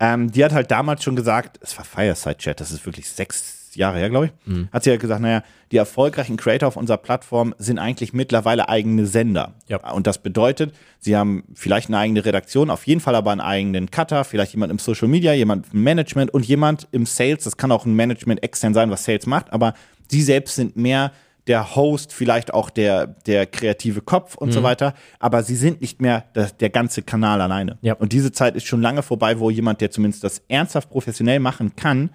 [0.00, 3.57] Ähm, die hat halt damals schon gesagt, es war Fireside Chat, das ist wirklich sechs
[3.76, 4.32] Jahre her, glaube ich.
[4.46, 4.68] Mhm.
[4.72, 9.06] Hat sie halt gesagt, naja, die erfolgreichen Creator auf unserer Plattform sind eigentlich mittlerweile eigene
[9.06, 9.54] Sender.
[9.68, 9.92] Ja.
[9.92, 13.90] Und das bedeutet, sie haben vielleicht eine eigene Redaktion, auf jeden Fall aber einen eigenen
[13.90, 17.44] Cutter, vielleicht jemand im Social Media, jemand im Management und jemand im Sales.
[17.44, 19.74] Das kann auch ein Management extern sein, was Sales macht, aber
[20.08, 21.12] sie selbst sind mehr
[21.46, 24.52] der Host, vielleicht auch der, der kreative Kopf und Mhm.
[24.52, 27.78] so weiter, aber sie sind nicht mehr der, der ganze Kanal alleine.
[27.80, 27.94] Ja.
[27.94, 31.74] Und diese Zeit ist schon lange vorbei, wo jemand, der zumindest das ernsthaft professionell machen
[31.74, 32.10] kann,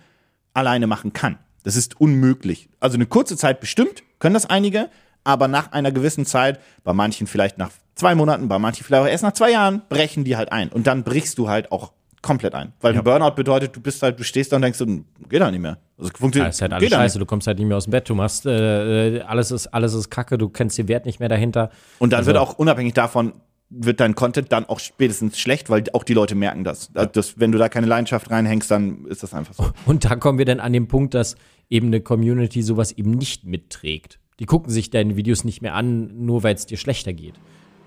[0.54, 1.38] alleine machen kann.
[1.64, 2.70] Das ist unmöglich.
[2.80, 4.90] Also eine kurze Zeit bestimmt, können das einige,
[5.24, 9.08] aber nach einer gewissen Zeit, bei manchen vielleicht nach zwei Monaten, bei manchen vielleicht auch
[9.08, 10.70] erst nach zwei Jahren, brechen die halt ein.
[10.70, 12.72] Und dann brichst du halt auch komplett ein.
[12.82, 15.52] Weil ein Burnout bedeutet, du bist halt, du stehst da und denkst, so, geht da
[15.52, 15.78] nicht mehr.
[15.98, 16.54] Also Ja, funktioniert.
[16.54, 18.46] ist halt alles da scheiße, du kommst halt nicht mehr aus dem Bett, du machst,
[18.46, 21.70] äh, äh, alles ist, alles ist kacke, du kennst den Wert nicht mehr dahinter.
[22.00, 23.34] Und dann Also- wird auch unabhängig davon,
[23.76, 26.90] wird dein Content dann auch spätestens schlecht, weil auch die Leute merken das.
[26.94, 29.70] Also das wenn du da keine Leidenschaft reinhängst, dann ist das einfach so.
[29.86, 31.36] Und da kommen wir dann an den Punkt, dass
[31.70, 34.20] eben eine Community sowas eben nicht mitträgt.
[34.40, 37.36] Die gucken sich deine Videos nicht mehr an, nur weil es dir schlechter geht.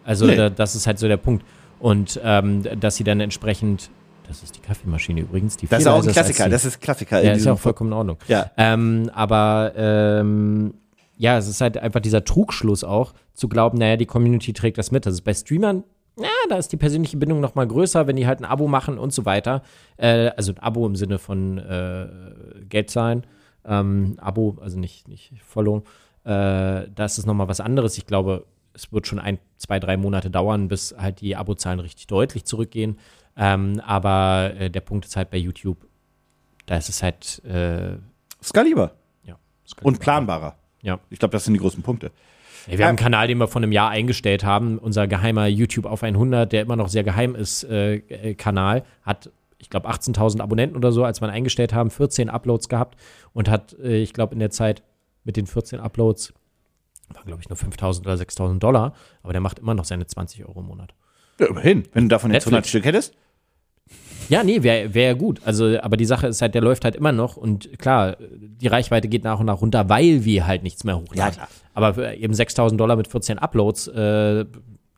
[0.05, 0.37] Also Nee.
[0.37, 1.45] da, das ist halt so der Punkt.
[1.79, 3.91] Und ähm, dass sie dann entsprechend,
[4.27, 6.49] das ist die Kaffeemaschine übrigens, die Das ist auch ein Klassiker.
[6.49, 7.23] Das ist Klassiker.
[7.23, 8.17] Ja, ist ja auch vollkommen in Ordnung.
[8.29, 8.51] Ja.
[8.57, 10.75] Ähm, aber ähm,
[11.17, 14.91] ja, es ist halt einfach dieser Trugschluss auch, zu glauben, naja, die Community trägt das
[14.91, 15.07] mit.
[15.07, 15.85] Das ist bei Streamern,
[16.19, 18.99] ja, da ist die persönliche Bindung noch mal größer, wenn die halt ein Abo machen
[18.99, 19.63] und so weiter.
[19.99, 22.09] Äh, also ein Abo im Sinne von äh,
[22.69, 23.27] Geld zahlen.
[23.65, 25.83] Ähm, Abo, also nicht, nicht Follow.
[26.25, 27.99] Äh, da ist es noch mal was anderes.
[27.99, 32.07] Ich glaube, es wird schon ein, zwei, drei Monate dauern, bis halt die Abozahlen richtig
[32.07, 32.99] deutlich zurückgehen.
[33.37, 35.87] Ähm, aber äh, der Punkt ist halt bei YouTube,
[36.65, 37.99] da ist es halt äh,
[38.43, 38.93] Skaliber
[39.25, 39.39] ja.
[39.65, 40.57] das kann und planbarer.
[40.87, 41.01] Ja.
[41.11, 42.13] Ich glaube, das sind die großen Punkte.
[42.69, 44.79] Ey, wir haben einen Kanal, den wir vor einem Jahr eingestellt haben.
[44.79, 49.31] Unser geheimer YouTube auf 100, der immer noch sehr geheim ist, äh, äh, Kanal, hat,
[49.59, 52.97] ich glaube, 18.000 Abonnenten oder so, als wir ihn eingestellt haben, 14 Uploads gehabt
[53.33, 54.85] und hat, äh, ich glaube, in der Zeit
[55.25, 56.33] mit den 14 Uploads,
[57.09, 60.45] waren, glaube ich, nur 5.000 oder 6.000 Dollar, aber der macht immer noch seine 20
[60.45, 60.95] Euro im Monat.
[61.39, 61.85] Ja, immerhin.
[61.93, 62.53] Wenn du davon jetzt Netflix.
[62.53, 63.15] 100 Stück hättest.
[64.29, 65.41] Ja, nee, wäre wär gut.
[65.45, 69.09] Also, aber die Sache ist halt, der läuft halt immer noch und klar, die Reichweite
[69.09, 71.39] geht nach und nach runter, weil wir halt nichts mehr hochladen.
[71.39, 71.49] Ja.
[71.75, 74.47] Aber für eben 6000 Dollar mit 14 Uploads äh,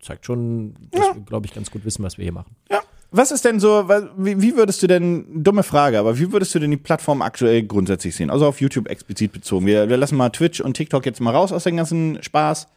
[0.00, 2.54] zeigt schon, dass wir, glaube ich, ganz gut wissen, was wir hier machen.
[2.70, 2.80] Ja.
[3.10, 3.88] Was ist denn so,
[4.18, 8.14] wie würdest du denn, dumme Frage, aber wie würdest du denn die Plattform aktuell grundsätzlich
[8.14, 8.28] sehen?
[8.28, 9.64] Also auf YouTube explizit bezogen.
[9.64, 12.68] Wir, wir lassen mal Twitch und TikTok jetzt mal raus aus dem ganzen Spaß.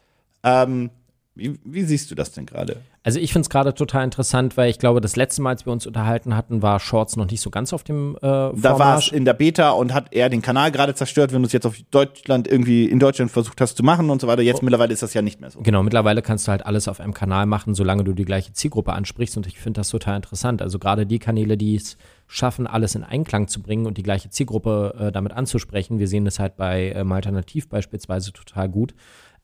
[0.43, 0.89] Ähm,
[1.33, 2.81] wie, wie siehst du das denn gerade?
[3.03, 5.71] Also ich finde es gerade total interessant, weil ich glaube, das letzte Mal, als wir
[5.71, 9.07] uns unterhalten hatten, war Shorts noch nicht so ganz auf dem äh, Da war es
[9.07, 11.75] in der Beta und hat er den Kanal gerade zerstört, wenn du es jetzt auf
[11.89, 14.41] Deutschland irgendwie in Deutschland versucht hast zu machen und so weiter.
[14.41, 15.61] Jetzt mittlerweile ist das ja nicht mehr so.
[15.61, 18.91] Genau, mittlerweile kannst du halt alles auf einem Kanal machen, solange du die gleiche Zielgruppe
[18.91, 20.61] ansprichst und ich finde das total interessant.
[20.61, 24.29] Also gerade die Kanäle, die es schaffen, alles in Einklang zu bringen und die gleiche
[24.29, 25.97] Zielgruppe äh, damit anzusprechen.
[25.97, 28.93] Wir sehen das halt bei ähm, Alternativ beispielsweise total gut.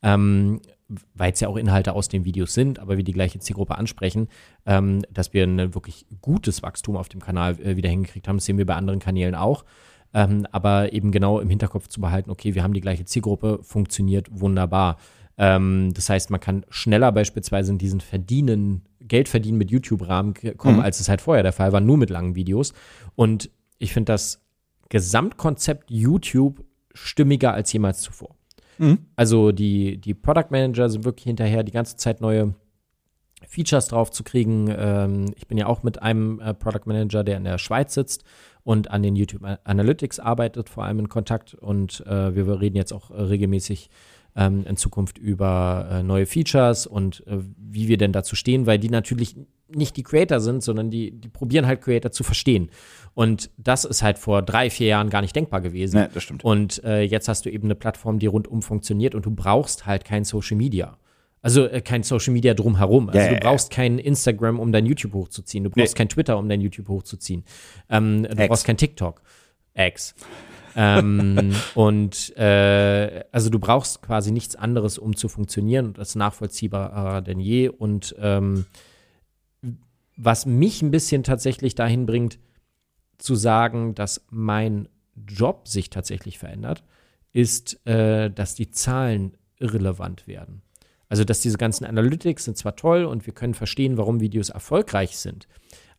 [0.02, 0.60] Ähm,
[1.14, 4.28] weil es ja auch Inhalte aus den Videos sind, aber wir die gleiche Zielgruppe ansprechen,
[4.64, 8.38] ähm, dass wir ein wirklich gutes Wachstum auf dem Kanal äh, wieder hingekriegt haben.
[8.38, 9.64] Das sehen wir bei anderen Kanälen auch.
[10.14, 14.28] Ähm, aber eben genau im Hinterkopf zu behalten, okay, wir haben die gleiche Zielgruppe, funktioniert
[14.30, 14.96] wunderbar.
[15.36, 20.80] Ähm, das heißt, man kann schneller beispielsweise in diesen Verdienen, Geld verdienen mit YouTube-Rahmen kommen,
[20.80, 22.72] als es halt vorher der Fall war, nur mit langen Videos.
[23.14, 24.42] Und ich finde das
[24.88, 28.37] Gesamtkonzept YouTube stimmiger als jemals zuvor.
[29.16, 32.54] Also die, die Product Manager sind wirklich hinterher, die ganze Zeit neue
[33.46, 34.74] Features drauf zu kriegen.
[34.76, 38.24] Ähm, ich bin ja auch mit einem äh, Product Manager, der in der Schweiz sitzt
[38.64, 41.54] und an den YouTube Analytics arbeitet, vor allem in Kontakt.
[41.54, 43.90] Und äh, wir reden jetzt auch äh, regelmäßig
[44.36, 48.78] ähm, in Zukunft über äh, neue Features und äh, wie wir denn dazu stehen, weil
[48.78, 49.36] die natürlich
[49.70, 52.70] nicht die Creator sind, sondern die, die probieren halt Creator zu verstehen.
[53.14, 56.00] Und das ist halt vor drei, vier Jahren gar nicht denkbar gewesen.
[56.00, 56.42] Nee, das stimmt.
[56.44, 60.04] Und äh, jetzt hast du eben eine Plattform, die rundum funktioniert und du brauchst halt
[60.04, 60.96] kein Social Media.
[61.42, 63.08] Also äh, kein Social Media drumherum.
[63.08, 65.64] Also Ja, du ja, brauchst kein Instagram, um dein YouTube hochzuziehen.
[65.64, 65.98] Du brauchst Nee.
[65.98, 67.44] kein Twitter, um dein YouTube hochzuziehen.
[67.90, 68.48] Ähm, du X.
[68.48, 69.20] brauchst kein TikTok.
[69.74, 70.14] X.
[70.76, 76.14] ähm, und äh, also du brauchst quasi nichts anderes, um zu funktionieren und das ist
[76.16, 77.68] nachvollziehbarer denn je.
[77.68, 78.66] Und ähm,
[80.16, 82.38] was mich ein bisschen tatsächlich dahin bringt,
[83.18, 84.88] zu sagen, dass mein
[85.26, 86.84] Job sich tatsächlich verändert,
[87.32, 90.62] ist, äh, dass die Zahlen irrelevant werden.
[91.08, 95.16] Also, dass diese ganzen Analytics sind zwar toll und wir können verstehen, warum Videos erfolgreich
[95.16, 95.48] sind,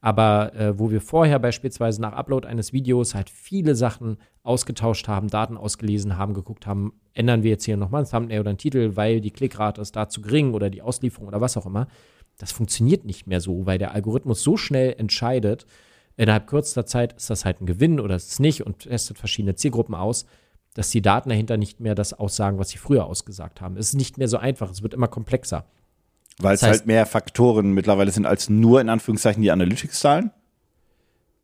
[0.02, 5.28] aber äh, wo wir vorher beispielsweise nach Upload eines Videos halt viele Sachen ausgetauscht haben,
[5.28, 8.96] Daten ausgelesen haben, geguckt haben, ändern wir jetzt hier nochmal ein Thumbnail oder einen Titel,
[8.96, 11.88] weil die Klickrate ist da zu gering oder die Auslieferung oder was auch immer.
[12.38, 15.66] Das funktioniert nicht mehr so, weil der Algorithmus so schnell entscheidet,
[16.16, 19.56] innerhalb kürzester Zeit ist das halt ein Gewinn oder ist es nicht und testet verschiedene
[19.56, 20.26] Zielgruppen aus,
[20.74, 23.76] dass die Daten dahinter nicht mehr das aussagen, was sie früher ausgesagt haben.
[23.76, 25.66] Es ist nicht mehr so einfach, es wird immer komplexer.
[26.42, 30.32] Weil es Das heißt- halt mehr Faktoren mittlerweile sind als nur in Anführungszeichen die Analytics-Zahlen.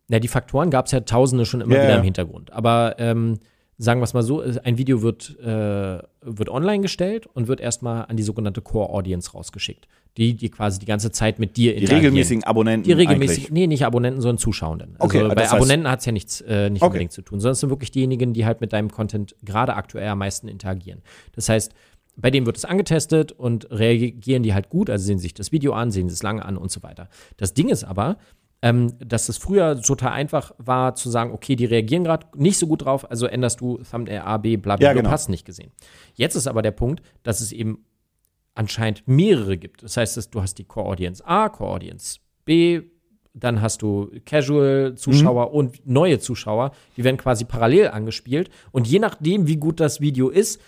[0.08, 1.98] Na, die Faktoren gab es ja tausende schon immer Ja, wieder ja.
[1.98, 2.52] im Hintergrund.
[2.52, 3.38] Aber ähm,
[3.76, 8.04] sagen wir es mal so, ein Video wird, äh, wird online gestellt und wird erstmal
[8.06, 9.88] an die sogenannte Core Audience rausgeschickt.
[10.16, 12.04] Die, die quasi die ganze Zeit mit dir Die interagieren.
[12.06, 12.84] regelmäßigen Abonnenten.
[12.88, 13.50] Die regelmäßig, eigentlich.
[13.50, 14.94] nee, nicht Abonnenten, sondern Zuschauenden.
[14.98, 16.86] Also Okay, bei das heißt- Abonnenten hat es ja nichts, äh, nicht Okay.
[16.90, 20.08] unbedingt zu tun, sondern es sind wirklich diejenigen, die halt mit deinem Content gerade aktuell
[20.08, 21.02] am meisten interagieren.
[21.34, 21.72] Das heißt,
[22.16, 25.72] bei denen wird es angetestet und reagieren die halt gut, also sehen sich das Video
[25.72, 27.08] an, sehen es lange an und so weiter.
[27.36, 28.16] Das Ding ist aber,
[28.62, 32.66] ähm, dass es früher total einfach war zu sagen, okay, die reagieren gerade nicht so
[32.66, 35.10] gut drauf, also änderst du Thumbnail A, B, bla bla, Ja, genau.
[35.10, 35.72] hast nicht gesehen.
[36.14, 37.84] Jetzt ist aber der Punkt, dass es eben
[38.54, 39.82] anscheinend mehrere gibt.
[39.82, 42.80] Das heißt, du hast die Core Audience A, Core Audience B,
[43.34, 48.48] dann hast du Casual-Zuschauer und neue Zuschauer, die werden quasi parallel angespielt.
[48.72, 50.58] Und je nachdem, wie gut das Video ist,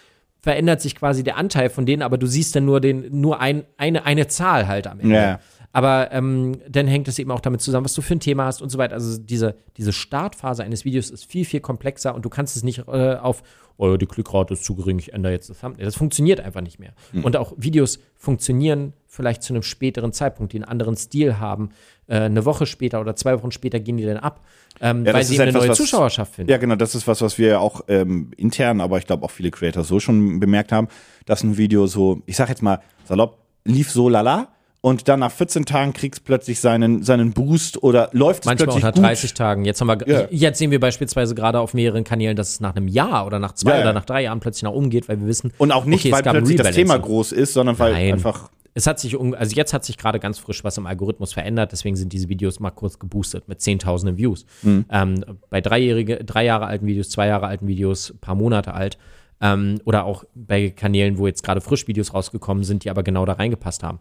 [0.48, 3.64] verändert sich quasi der Anteil von denen, aber du siehst dann nur, den, nur ein,
[3.76, 5.14] eine, eine Zahl halt am Ende.
[5.14, 5.40] Ja.
[5.74, 8.62] Aber ähm, dann hängt es eben auch damit zusammen, was du für ein Thema hast
[8.62, 8.94] und so weiter.
[8.94, 12.88] Also diese, diese Startphase eines Videos ist viel, viel komplexer und du kannst es nicht
[12.88, 13.42] äh, auf,
[13.76, 15.84] oh, die Klickrate ist zu gering, ich ändere jetzt das Thumbnail.
[15.84, 16.94] Das funktioniert einfach nicht mehr.
[17.22, 21.71] Und auch Videos funktionieren vielleicht zu einem späteren Zeitpunkt, die einen anderen Stil haben.
[22.07, 24.40] Äh, eine Woche später oder zwei Wochen später gehen die dann ab,
[24.81, 26.51] ähm, Ja, weil sie eine etwas, neue was- Zuschauerschaft finden.
[26.51, 29.31] Ja, genau, das ist was, was wir ja auch ähm, intern, aber ich glaube auch
[29.31, 30.88] viele Creator so schon bemerkt haben,
[31.27, 34.49] dass ein Video so, ich sag jetzt mal salopp, lief so lala
[34.81, 38.73] und dann nach 14 Tagen kriegst plötzlich seinen, seinen Boost oder läuft es Manchmal auch
[38.75, 39.05] plötzlich nach gut.
[39.05, 39.64] 30 Tagen.
[39.64, 40.27] Jetzt, haben wir, Ja.
[40.31, 43.53] jetzt sehen wir beispielsweise gerade auf mehreren Kanälen, dass es nach einem Jahr oder nach
[43.55, 43.83] zwei Ja, ja.
[43.83, 45.53] oder nach drei Jahren plötzlich nach oben geht, weil wir wissen.
[45.59, 48.12] Und auch nicht, okay, weil plötzlich das Thema groß ist, sondern weil Nein.
[48.14, 51.33] einfach Es hat sich, um, also jetzt hat sich gerade ganz frisch was im Algorithmus
[51.33, 54.46] verändert, deswegen sind diese Videos mal kurz geboostet mit zehntausenden Views.
[54.62, 54.85] Mhm.
[54.90, 58.98] Ähm, bei dreijährige, drei Jahre alten Videos, zwei Jahre alten Videos, paar Monate alt.
[59.40, 63.24] Ähm, oder auch bei Kanälen, wo jetzt gerade frisch Videos rausgekommen sind, die aber genau
[63.24, 64.00] da reingepasst haben.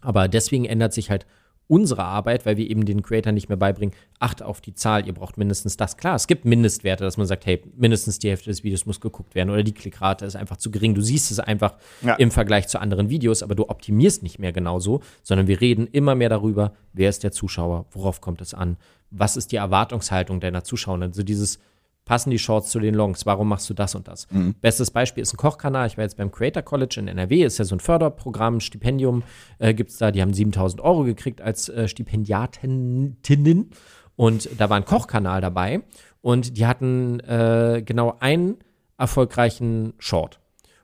[0.00, 1.26] Aber deswegen ändert sich halt
[1.68, 5.14] unsere Arbeit, weil wir eben den Creator nicht mehr beibringen, acht auf die Zahl, ihr
[5.14, 5.96] braucht mindestens das.
[5.96, 9.34] Klar, es gibt Mindestwerte, dass man sagt, hey, mindestens die Hälfte des Videos muss geguckt
[9.34, 10.94] werden oder die Klickrate ist einfach zu gering.
[10.94, 12.14] Du siehst es einfach Ja.
[12.14, 16.14] im Vergleich zu anderen Videos, aber du optimierst nicht mehr genauso, sondern wir reden immer
[16.14, 18.76] mehr darüber, wer ist der Zuschauer, worauf kommt es an,
[19.10, 21.00] was ist die Erwartungshaltung deiner Zuschauer.
[21.02, 21.58] Also dieses
[22.06, 24.26] passen die Shorts zu den Longs, warum machst du das und das?
[24.62, 27.66] Bestes Beispiel ist ein Kochkanal, ich war jetzt beim Creator College in NRW, ist ja
[27.66, 29.24] so ein Förderprogramm, Stipendium
[29.58, 33.70] äh, gibt es da, die haben 7000 Euro gekriegt als äh, Stipendiatinnen.
[34.14, 35.82] Und da war ein Kochkanal dabei.
[36.22, 38.56] Und die hatten äh, genau einen
[38.96, 40.40] erfolgreichen Short.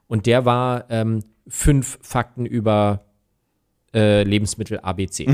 [0.07, 3.05] Und der war ähm, fünf Fakten über
[3.93, 5.25] äh, Lebensmittel ABC.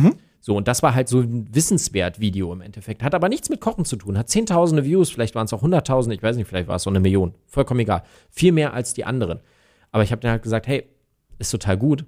[0.42, 3.04] So, und das war halt so ein wissenswert Video im Endeffekt.
[3.04, 4.18] Hat aber nichts mit Kochen zu tun.
[4.18, 6.90] Hat zehntausende Views, vielleicht waren es auch hunderttausende, ich weiß nicht, vielleicht war es so
[6.90, 7.36] eine Million.
[7.46, 8.04] Vollkommen egal.
[8.30, 9.42] Viel mehr als die anderen.
[9.92, 10.86] Aber ich habe dann halt gesagt, hey,
[11.40, 12.06] ist total gut.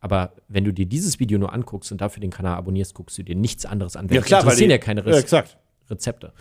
[0.00, 3.22] Aber wenn du dir dieses Video nur anguckst und dafür den Kanal abonnierst, guckst du
[3.22, 4.08] dir nichts anderes an.
[4.08, 5.58] Ja klar, weil die, ja keine ja, Rez exakt.
[5.90, 6.32] Rezepte.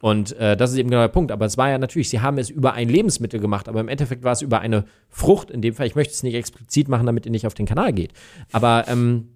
[0.00, 1.30] Und äh, das ist eben genau der Punkt.
[1.30, 4.24] Aber es war ja natürlich, sie haben es über ein Lebensmittel gemacht, aber im Endeffekt
[4.24, 5.86] war es über eine Frucht in dem Fall.
[5.86, 8.12] Ich möchte es nicht explizit machen, damit ihr nicht auf den Kanal geht.
[8.52, 9.28] Aber ähm,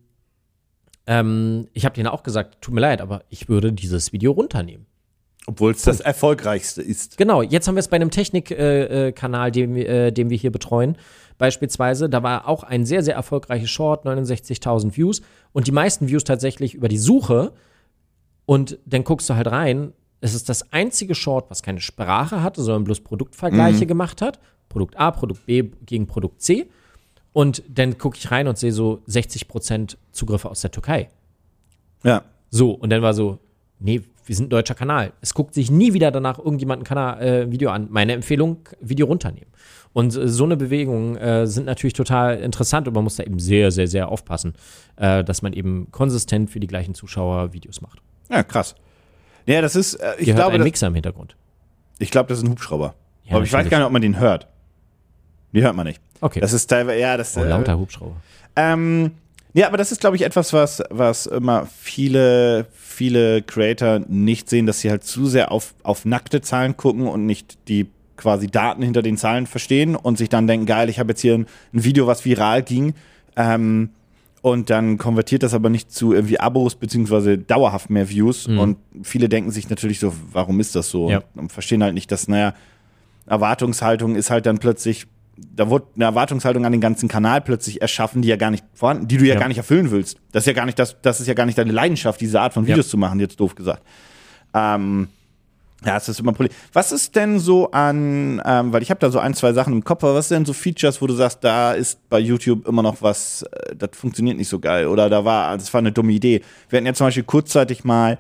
[1.08, 4.86] ähm, ich habe denen auch gesagt, tut mir leid, aber ich würde dieses Video runternehmen.
[5.46, 7.16] Obwohl es das erfolgreichste ist.
[7.16, 10.36] Genau, jetzt haben wir es bei einem Technik-Kanal, äh, Kanal, den, wir- äh, den wir
[10.36, 10.98] hier betreuen,
[11.38, 12.10] beispielsweise.
[12.10, 16.74] Da war auch ein sehr, sehr erfolgreiches Short, 69.000 Views und die meisten Views tatsächlich
[16.74, 17.52] über die Suche.
[18.44, 22.60] Und dann guckst du halt rein, es ist das einzige Short, was keine Sprache hatte,
[22.62, 26.68] sondern bloß Produktvergleiche gemacht hat Produkt A, Produkt B gegen Produkt C.
[27.38, 31.08] Und dann gucke ich rein und sehe so 60% Zugriffe aus der Türkei.
[32.02, 32.24] Ja.
[32.50, 33.38] So, und dann war so,
[33.78, 35.12] nee, wir sind ein deutscher Kanal.
[35.20, 37.86] Es guckt sich nie wieder danach irgendjemand ein Kanal, äh, Video an.
[37.90, 39.50] Meine Empfehlung, Video runternehmen.
[39.92, 43.38] Und äh, so eine Bewegung äh, sind natürlich total interessant und man muss da eben
[43.38, 44.54] sehr, sehr, sehr aufpassen,
[44.96, 48.00] äh, dass man eben konsistent für die gleichen Zuschauer Videos macht.
[48.32, 48.74] Ja, krass.
[49.46, 51.36] Ja, das ist, äh, ich Hier glaube, ein das, Mixer im Hintergrund.
[52.00, 52.96] ich glaube, das ist ein Hubschrauber.
[53.26, 54.48] Ja, Aber ich weiß gar nicht, ob man den hört.
[55.52, 56.00] Die hört man nicht.
[56.20, 56.40] Okay.
[56.40, 58.16] Das ist teilweise, ja, das oh, äh, lauter Hubschrauber.
[58.56, 59.12] Ähm,
[59.54, 64.66] ja, aber das ist, glaube ich, etwas, was, was immer viele, viele Creator nicht sehen,
[64.66, 68.82] dass sie halt zu sehr auf, auf nackte Zahlen gucken und nicht die quasi Daten
[68.82, 71.84] hinter den Zahlen verstehen und sich dann denken, geil, ich habe jetzt hier ein, ein
[71.84, 72.94] Video, was viral ging.
[73.36, 73.90] Ähm,
[74.42, 78.46] und dann konvertiert das aber nicht zu irgendwie Abos beziehungsweise dauerhaft mehr Views.
[78.46, 81.10] Und viele denken sich natürlich so, warum ist das so?
[81.10, 81.18] Ja.
[81.34, 82.54] Und, und verstehen halt nicht, dass, naja,
[83.26, 85.06] Erwartungshaltung ist halt dann plötzlich,
[85.54, 89.08] da wurde eine Erwartungshaltung an den ganzen Kanal plötzlich erschaffen, die ja gar nicht vorhanden,
[89.08, 89.40] die du ja, Ja.
[89.40, 90.18] gar nicht erfüllen willst.
[90.32, 92.52] Das ist ja gar nicht das, das ist ja gar nicht deine Leidenschaft, diese Art
[92.54, 92.90] von Videos Ja.
[92.90, 93.82] zu machen, jetzt doof gesagt.
[94.54, 95.08] Ähm,
[95.84, 96.52] ja, es ist immer Problem.
[96.72, 99.84] Was ist denn so an, ähm, weil ich habe da so ein, zwei Sachen im
[99.84, 102.82] Kopf, aber was sind denn so Features, wo du sagst, da ist bei YouTube immer
[102.82, 106.12] noch was, äh, das funktioniert nicht so geil oder da war, das war eine dumme
[106.12, 106.42] Idee.
[106.68, 108.18] Wir hatten ja zum Beispiel kurzzeitig mal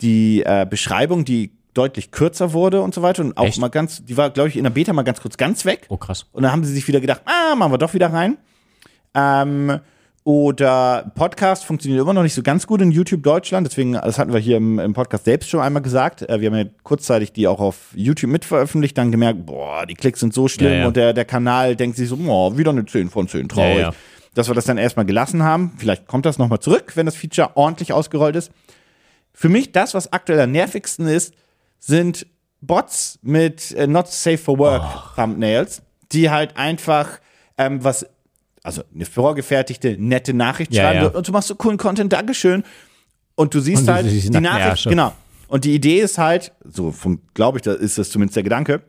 [0.00, 3.60] die äh, Beschreibung, die deutlich kürzer wurde und so weiter und auch Echt?
[3.60, 5.86] mal ganz, die war, glaube ich, in der Beta mal ganz kurz ganz weg.
[5.88, 6.26] Oh, krass.
[6.32, 8.38] Und dann haben sie sich wieder gedacht, ah, machen wir doch wieder rein.
[9.14, 9.80] Ähm,
[10.26, 13.64] oder Podcast funktioniert immer noch nicht so ganz gut in YouTube Deutschland.
[13.64, 16.22] Deswegen, das hatten wir hier im, im Podcast selbst schon einmal gesagt.
[16.22, 20.18] Äh, wir haben ja kurzzeitig die auch auf YouTube mitveröffentlicht, dann gemerkt, boah, die Klicks
[20.18, 20.86] sind so schlimm Ja, ja.
[20.88, 23.78] und der, der Kanal denkt sich so, boah, wieder eine 10 von 10, traurig.
[23.78, 23.92] Ja.
[24.34, 25.74] Dass wir das dann erstmal gelassen haben.
[25.78, 28.50] Vielleicht kommt das nochmal zurück, wenn das Feature ordentlich ausgerollt ist.
[29.32, 31.34] Für mich das, was aktuell am nervigsten ist,
[31.86, 32.26] sind
[32.60, 35.20] Bots mit äh, Not Safe for Work Oh.
[35.22, 37.20] Thumbnails, die halt einfach
[37.58, 38.06] ähm, was,
[38.62, 41.08] also eine vorgefertigte, nette Nachricht Ja, schreiben ja.
[41.10, 42.64] und du machst so coolen Content, Dankeschön.
[43.36, 44.88] Und du siehst Und du halt siehst die die Nachricht, Ärsche.
[44.88, 45.12] genau.
[45.48, 46.92] Und die Idee ist halt, so
[47.34, 48.82] glaube ich, da ist das zumindest der Gedanke,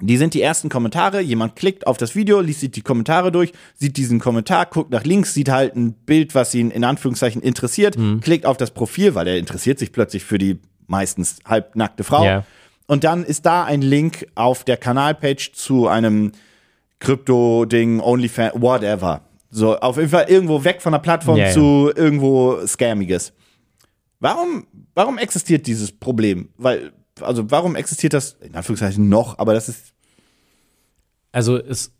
[0.00, 1.20] die sind die ersten Kommentare.
[1.20, 5.04] Jemand klickt auf das Video, liest sich die Kommentare durch, sieht diesen Kommentar, guckt nach
[5.04, 8.20] links, sieht halt ein Bild, was ihn in Anführungszeichen interessiert, Mhm.
[8.20, 10.58] klickt auf das Profil, weil er interessiert sich plötzlich für die
[10.92, 12.24] meistens halbnackte Frau.
[12.24, 12.44] Ja.
[12.86, 16.32] Und dann ist da ein Link auf der Kanalpage zu einem
[17.00, 19.22] Krypto-Ding, OnlyFans, whatever.
[19.50, 21.50] So, auf jeden Fall irgendwo weg von der Plattform ja.
[21.50, 23.32] zu irgendwo Scammiges.
[24.20, 26.50] Warum, warum existiert dieses Problem?
[26.58, 29.94] Weil, also warum existiert das, in Anführungszeichen noch, aber das ist,
[31.32, 31.92] Also es,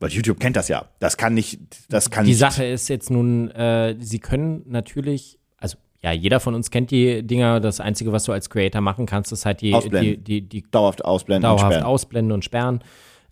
[0.00, 0.88] weil YouTube kennt das ja.
[1.00, 2.38] Das kann nicht, das kann die nicht.
[2.38, 5.37] Sache ist jetzt nun, äh, sie können natürlich,
[6.02, 7.60] ja, jeder von uns kennt die Dinger.
[7.60, 11.04] Das Einzige, was du als Creator machen kannst, ist halt die, die, die, die dauerhaft
[11.04, 11.86] ausblenden und dauerhaft sperren.
[11.86, 12.80] ausblenden und sperren.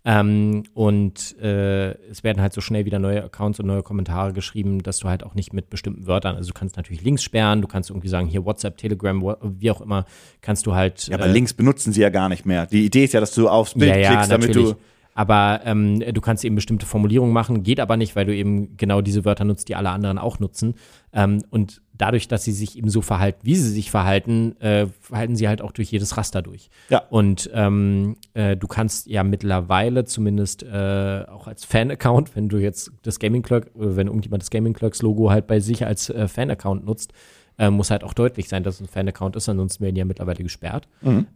[0.03, 4.81] Ähm, und äh, es werden halt so schnell wieder neue Accounts und neue Kommentare geschrieben,
[4.81, 7.67] dass du halt auch nicht mit bestimmten Wörtern, also du kannst natürlich Links sperren, du
[7.67, 10.05] kannst irgendwie sagen, hier WhatsApp, Telegram, wie auch immer,
[10.39, 11.07] kannst du halt.
[11.07, 12.67] Ja, aber Links benutzen sie ja gar nicht mehr.
[12.67, 14.71] Die Idee ist ja, dass du aufs Bild ja, ja, klickst, damit natürlich.
[14.71, 14.77] du.
[15.13, 19.01] Aber ähm, du kannst eben bestimmte Formulierungen machen, geht aber nicht, weil du eben genau
[19.01, 20.75] diese Wörter nutzt, die alle anderen auch nutzen.
[21.11, 25.35] Ähm, und dadurch, dass sie sich eben so verhalten, wie sie sich verhalten, äh, verhalten
[25.35, 26.69] sie halt auch durch jedes Raster durch.
[26.89, 27.03] Ja.
[27.09, 32.91] Und ähm, äh, du kannst ja mittlerweile zumindest äh, auch als Fan-Account, wenn du jetzt
[33.03, 36.27] das Gaming Clerk, oder wenn irgendjemand das Gaming Clerks Logo halt bei sich als äh,
[36.27, 37.13] Fan-Account nutzt,
[37.57, 40.05] äh, muss halt auch deutlich sein, dass es ein Fan-Account ist, ansonsten werden die ja
[40.05, 40.87] mittlerweile gesperrt.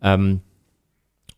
[0.02, 0.42] Ähm,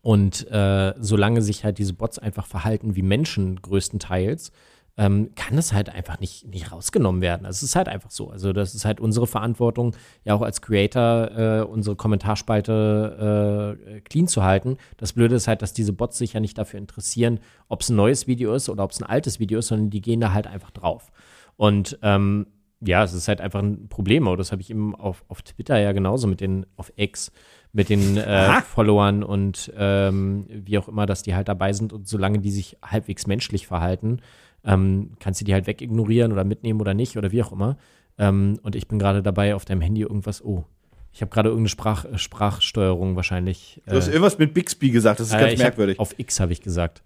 [0.02, 4.52] und äh, solange sich halt diese Bots einfach verhalten wie Menschen größtenteils,
[4.96, 7.46] ähm, kann es halt einfach nicht, nicht rausgenommen werden.
[7.46, 8.30] Also es ist halt einfach so.
[8.30, 14.28] Also das ist halt unsere Verantwortung, ja auch als Creator äh, unsere Kommentarspalte äh, clean
[14.28, 14.78] zu halten.
[14.98, 17.96] Das Blöde ist halt, dass diese Bots sich ja nicht dafür interessieren, ob es ein
[17.96, 20.46] neues Video ist oder ob es ein altes Video ist, sondern die gehen da halt
[20.46, 21.12] einfach drauf.
[21.56, 22.46] Und ähm,
[22.86, 24.28] ja, es ist halt einfach ein Problem.
[24.28, 27.32] Aber das habe ich eben auf, auf Twitter ja genauso mit den, auf X,
[27.72, 28.62] mit den äh.
[28.62, 32.78] Followern und ähm, wie auch immer, dass die halt dabei sind und solange die sich
[32.84, 34.20] halbwegs menschlich verhalten,
[34.65, 37.78] ähm, kannst du die halt wegignorieren oder mitnehmen oder nicht oder wie auch immer.
[38.17, 40.63] Ähm, und ich bin gerade dabei, auf deinem Handy irgendwas, oh,
[41.12, 43.82] ich habe gerade irgendeine Sprach, äh, Sprachsteuerung wahrscheinlich.
[43.86, 45.99] Du hast irgendwas mit Bixby gesagt, das ist Äh, ganz ich hab- merkwürdig.
[45.99, 47.04] Auf X habe ich gesagt.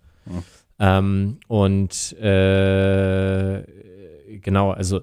[0.80, 3.64] Ähm, und äh,
[4.42, 5.02] genau, also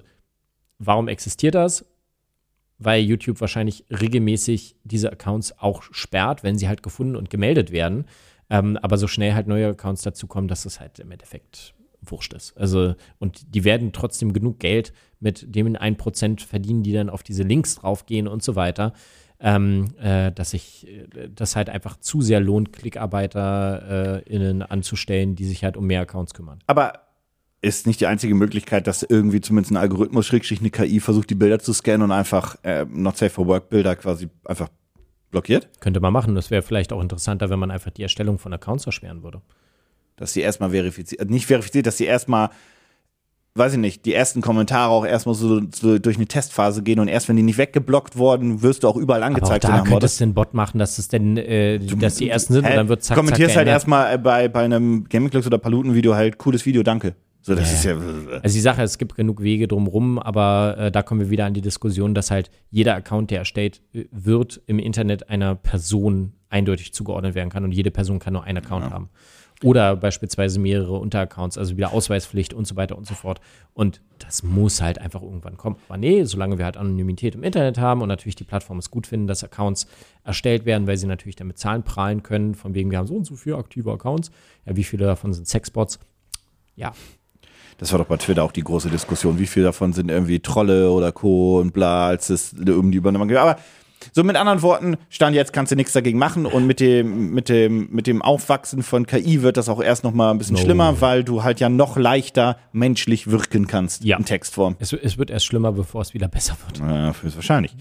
[0.79, 1.85] warum existiert das?
[2.77, 8.05] Weil YouTube wahrscheinlich regelmäßig diese Accounts auch sperrt, wenn sie halt gefunden und gemeldet werden.
[8.49, 11.73] Ähm, aber so schnell halt neue Accounts dazukommen, dass es halt im Endeffekt
[12.11, 12.57] wurscht ist.
[12.57, 17.43] Also, und die werden trotzdem genug Geld mit dem 1% verdienen, die dann auf diese
[17.43, 18.93] Links draufgehen und so weiter.
[19.39, 25.63] ähm, äh, dass sich äh, das halt einfach zu sehr lohnt, KlickarbeiterInnen anzustellen, die sich
[25.63, 26.59] halt um mehr Accounts kümmern.
[26.67, 26.93] Aber
[27.61, 31.35] ist nicht die einzige Möglichkeit, dass irgendwie zumindest ein Algorithmus, Schrägstrich eine KI, versucht, die
[31.35, 34.69] Bilder zu scannen und einfach äh, Not Safe for Work Bilder quasi einfach
[35.31, 35.67] blockiert?
[35.79, 36.35] Könnte man machen.
[36.35, 39.41] Das wäre vielleicht auch interessanter, wenn man einfach die Erstellung von Accounts erschweren würde.
[40.17, 42.49] Dass sie erstmal verifiziert, äh, nicht verifiziert, dass sie erstmal,
[43.55, 47.07] weiß ich nicht, die ersten Kommentare auch erstmal so, so durch eine Testphase gehen und
[47.07, 49.63] erst wenn die nicht weggeblockt wurden, wirst du auch überall Aber auch angezeigt.
[49.65, 52.71] da könnte es den Bot machen, dass es denn, äh, dass die ersten sind Hä?
[52.71, 55.57] und dann wird zack, Kommentierst zack halt erstmal äh, bei, bei einem Gaming Clubs oder
[55.57, 57.15] Paluten-Video halt cooles Video, danke.
[57.41, 58.39] So, das Ja, ist ja.
[58.41, 61.53] Also die Sache, es gibt genug Wege drumrum, aber äh, da kommen wir wieder an
[61.53, 66.91] die Diskussion, dass halt jeder Account, der erstellt äh, wird, im Internet einer Person eindeutig
[66.93, 69.09] zugeordnet werden kann und jede Person kann nur einen Account haben.
[69.63, 73.39] Oder beispielsweise mehrere Unteraccounts, also wieder Ausweispflicht und so weiter und so fort.
[73.73, 75.77] Und das muss halt einfach irgendwann kommen.
[75.87, 79.07] Aber nee, solange wir halt Anonymität im Internet haben und natürlich die Plattform es gut
[79.07, 79.87] finden, dass Accounts
[80.25, 83.25] erstellt werden, weil sie natürlich damit Zahlen prahlen können, von wegen wir haben so und
[83.25, 84.29] so viele aktive Accounts.
[84.65, 85.99] Ja, wie viele davon sind Sexbots?
[86.75, 86.93] Ja,
[87.77, 89.39] Das war doch bei Twitter auch die große Diskussion.
[89.39, 91.59] Wie viele davon sind irgendwie Trolle oder Co.
[91.59, 93.37] und bla, als es um die Übernahme geht.
[93.37, 93.57] Aber
[94.13, 97.49] so mit anderen Worten, Stand jetzt kannst du nichts dagegen machen und mit dem, mit
[97.49, 100.61] dem, mit dem Aufwachsen von KI wird das auch erst noch mal ein bisschen No.
[100.61, 104.17] schlimmer, weil du halt ja noch leichter menschlich wirken kannst Ja.
[104.17, 104.75] in Textform.
[104.79, 106.79] es, es wird erst schlimmer, bevor es wieder besser wird.
[106.79, 107.75] Ja, höchstwahrscheinlich.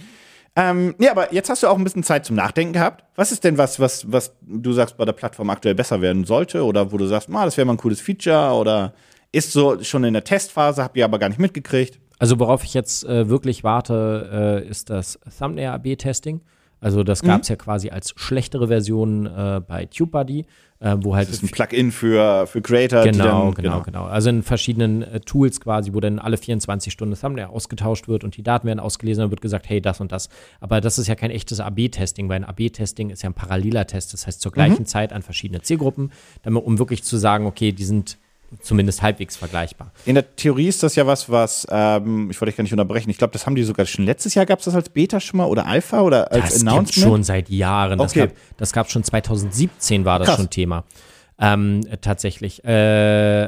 [0.57, 3.05] Ähm, ja, aber jetzt hast du auch ein bisschen Zeit zum Nachdenken gehabt.
[3.17, 6.65] Was ist denn was, was, was du sagst, bei der Plattform aktuell besser werden sollte?
[6.65, 8.95] Oder wo du sagst, ah, das wäre mal ein cooles Feature oder
[9.33, 11.99] ist so schon in der Testphase, habt ihr aber gar nicht mitgekriegt?
[12.19, 16.41] Also worauf ich jetzt äh, wirklich warte, äh, ist das Thumbnail-AB-Testing.
[16.85, 20.45] Also das gab es ja quasi als schlechtere Version äh, bei TubeBuddy,
[20.81, 23.05] äh, wo halt Das ist ein Plugin für, für Creator.
[23.05, 24.05] Genau, dann, genau, genau.
[24.05, 28.37] Also in verschiedenen äh, Tools quasi, wo dann alle 24 Stunden Thumbnail ausgetauscht wird und
[28.37, 30.29] die Daten werden ausgelesen, dann wird gesagt, hey, das und das.
[30.61, 34.13] Aber das ist ja kein echtes AB-Testing, weil ein AB-Testing ist ja ein paralleler Test,
[34.13, 37.85] das heißt zur gleichen Zeit an verschiedene Zielgruppen, damit, um wirklich zu sagen, okay, die
[37.85, 38.19] sind
[38.61, 39.93] zumindest halbwegs vergleichbar.
[40.05, 43.11] In der Theorie ist das ja was, was, ähm, ich wollte dich gar nicht unterbrechen,
[43.11, 45.39] ich glaube, das haben die sogar schon letztes Jahr, gab es das als Beta schon
[45.39, 46.93] mal oder Alpha oder als Das Announcement?
[46.93, 47.99] schon seit Jahren.
[47.99, 48.27] Das, Okay.
[48.29, 50.37] gab, das gab schon 2017 war das Krass.
[50.37, 50.85] schon Thema.
[51.37, 52.65] Ähm, äh, tatsächlich.
[52.65, 52.71] Äh,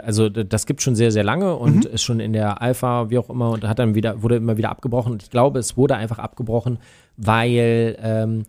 [0.05, 1.91] also das gibt schon sehr, sehr lange und Mhm.
[1.93, 4.71] ist schon in der Alpha, wie auch immer, und hat dann wieder, wurde immer wieder
[4.71, 5.13] abgebrochen.
[5.13, 6.79] Und ich glaube, es wurde einfach abgebrochen,
[7.17, 8.45] weil ähm,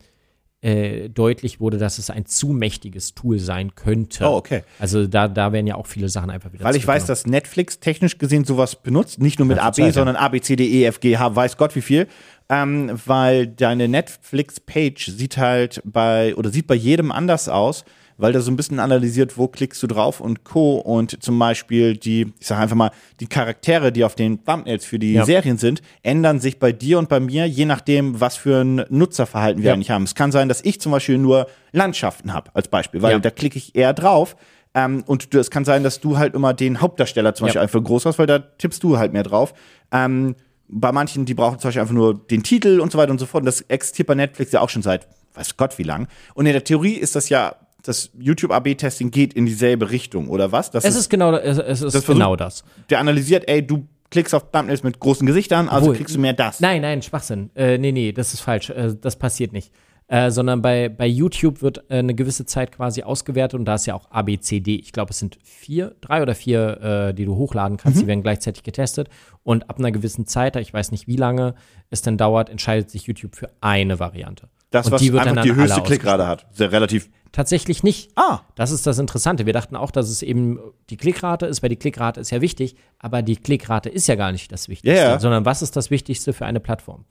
[0.62, 4.26] äh, deutlich wurde, dass es ein zu mächtiges Tool sein könnte.
[4.26, 4.64] Oh, okay.
[4.80, 7.80] Also da, da werden ja auch viele Sachen einfach wieder Weil ich weiß, dass Netflix
[7.80, 10.86] technisch gesehen sowas benutzt, nicht nur mit Ja, AB, sondern A, B, C, D, E,
[10.86, 12.08] F, G, H, weiß Gott wie viel.
[12.50, 17.84] Ähm, weil deine Netflix-Page sieht halt bei, oder sieht bei jedem anders aus,
[18.18, 20.78] weil da so ein bisschen analysiert, wo klickst du drauf und Co.
[20.78, 25.00] Und zum Beispiel die, ich sage einfach mal, die Charaktere, die auf den Thumbnails für
[25.00, 25.26] die Ja.
[25.26, 29.62] Serien sind, ändern sich bei dir und bei mir, je nachdem, was für ein Nutzerverhalten
[29.62, 29.74] wir Ja.
[29.74, 30.04] eigentlich haben.
[30.04, 33.20] Es kann sein, dass ich zum Beispiel nur Landschaften habe, als Beispiel, weil Ja.
[33.20, 34.36] da klicke ich eher drauf.
[34.74, 37.46] Ähm, und es kann sein, dass du halt immer den Hauptdarsteller zum.
[37.46, 39.54] Beispiel einfach groß hast, weil da tippst du halt mehr drauf.
[39.92, 40.36] Ähm,
[40.68, 43.26] bei manchen, die brauchen zum Beispiel einfach nur den Titel und so weiter und so
[43.26, 43.42] fort.
[43.44, 46.08] Und das existiert bei Netflix ja auch schon seit weiß Gott wie lang.
[46.34, 47.56] Und in der Theorie ist das ja,
[47.88, 50.72] das YouTube-AB-Testing geht in dieselbe Richtung, oder was?
[50.72, 52.64] Das Es ist genau, es, es ist Das versucht- genau das.
[52.90, 56.34] der analysiert, ey, du klickst auf Thumbnails mit großen Gesichtern, also Obwohl- kriegst du mehr
[56.34, 56.60] das.
[56.60, 57.50] Nein, nein, Schwachsinn.
[57.56, 58.70] Äh, nee, nee, das ist falsch.
[58.70, 59.72] Äh, das passiert nicht.
[60.10, 63.88] Äh, sondern bei, bei YouTube wird äh, eine gewisse Zeit quasi ausgewertet und da ist
[63.88, 64.76] ja auch ABCD.
[64.78, 67.98] Ich glaube, es sind vier, drei oder vier, äh, die du hochladen kannst.
[67.98, 68.02] Mhm.
[68.04, 69.10] Die werden gleichzeitig getestet.
[69.44, 71.56] Und ab einer gewissen Zeit, ich weiß nicht, wie lange
[71.90, 74.48] es denn dauert, entscheidet sich YouTube für eine Variante.
[74.70, 76.46] Das, und was die wird einfach dann die höchste Klickrate hat.
[76.52, 77.10] Sehr relativ.
[77.32, 78.12] Tatsächlich nicht.
[78.16, 78.40] Ah.
[78.56, 79.46] Das ist das Interessante.
[79.46, 82.76] Wir dachten auch, dass es eben die Klickrate ist, weil die Klickrate ist ja wichtig,
[83.00, 85.20] aber die Klickrate ist ja gar nicht das Wichtigste, ja.
[85.20, 87.06] sondern was ist das Wichtigste für eine Plattform?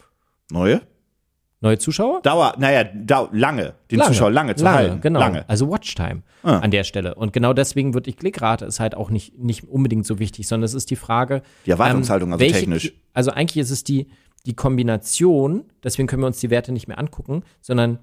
[0.50, 0.82] Neue?
[1.62, 2.20] Neue Zuschauer?
[2.22, 3.74] Dauer, naja, dau lange.
[3.90, 5.00] Den Zuschauer lange zu halten.
[5.00, 5.20] Genau.
[5.20, 5.48] Lange.
[5.48, 6.58] Also Watchtime Ah.
[6.58, 7.14] an der Stelle.
[7.14, 10.66] Und genau deswegen wird die Klickrate ist halt auch nicht, nicht unbedingt so wichtig, sondern
[10.66, 11.42] es ist die Frage.
[11.64, 12.92] Die Erwartungshaltung, also welche technisch.
[13.14, 14.08] Also eigentlich ist es die,
[14.46, 17.98] die Kombination, deswegen können wir uns die Werte nicht mehr angucken, sondern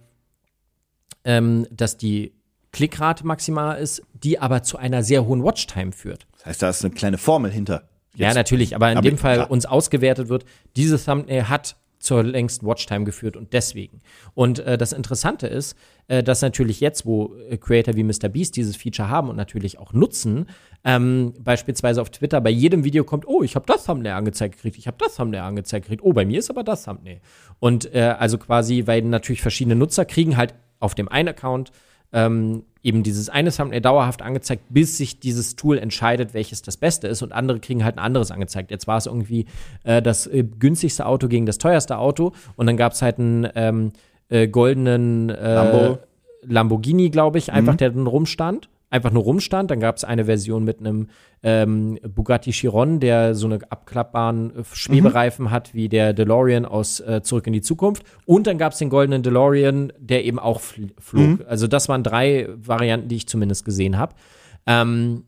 [1.23, 2.33] ähm, dass die
[2.71, 6.27] Klickrate maximal ist, die aber zu einer sehr hohen Watchtime führt.
[6.33, 7.87] Das heißt, da ist eine kleine Formel hinter.
[8.15, 8.35] Ja, Jetzt.
[8.35, 9.51] natürlich, aber in Aber dem Fall klar.
[9.51, 14.01] uns ausgewertet wird, diese Thumbnail hat zur längsten Watchtime geführt und deswegen.
[14.33, 15.77] Und äh, das Interessante ist,
[16.09, 19.93] äh, dass natürlich jetzt, wo äh, Creator wie MrBeast dieses Feature haben und natürlich auch
[19.93, 20.47] nutzen,
[20.83, 24.77] ähm, beispielsweise auf Twitter bei jedem Video kommt, oh, ich habe das Thumbnail angezeigt gekriegt,
[24.77, 27.21] ich habe das Thumbnail angezeigt gekriegt, oh, bei mir ist aber das Thumbnail.
[27.59, 31.71] Und äh, also quasi, weil natürlich verschiedene Nutzer kriegen halt auf dem einen Account
[32.13, 37.07] ähm, eben dieses eine Thumbnail dauerhaft angezeigt, bis sich dieses Tool entscheidet, welches das Beste
[37.07, 38.71] ist und andere kriegen halt ein anderes angezeigt.
[38.71, 39.45] Jetzt war es irgendwie
[39.83, 43.47] äh, das äh, günstigste Auto gegen das teuerste Auto und dann gab es halt ein
[43.55, 43.91] ähm,
[44.29, 45.99] äh, goldenen äh, Lambo.
[46.45, 47.53] Lamborghini, glaube ich, Mhm.
[47.53, 48.67] einfach der dann rumstand.
[48.93, 49.71] Einfach nur rumstand.
[49.71, 51.07] Dann gab es eine Version mit einem
[51.41, 57.23] ähm, Bugatti Chiron, der so eine abklappbaren äh, Schwebereifen hat, wie der DeLorean aus äh,
[57.23, 58.03] Zurück in die Zukunft.
[58.25, 61.39] Und dann gab es den goldenen DeLorean, der eben auch fl flog.
[61.47, 64.13] Also das waren drei Varianten, die ich zumindest gesehen habe.
[64.67, 65.23] Ähm,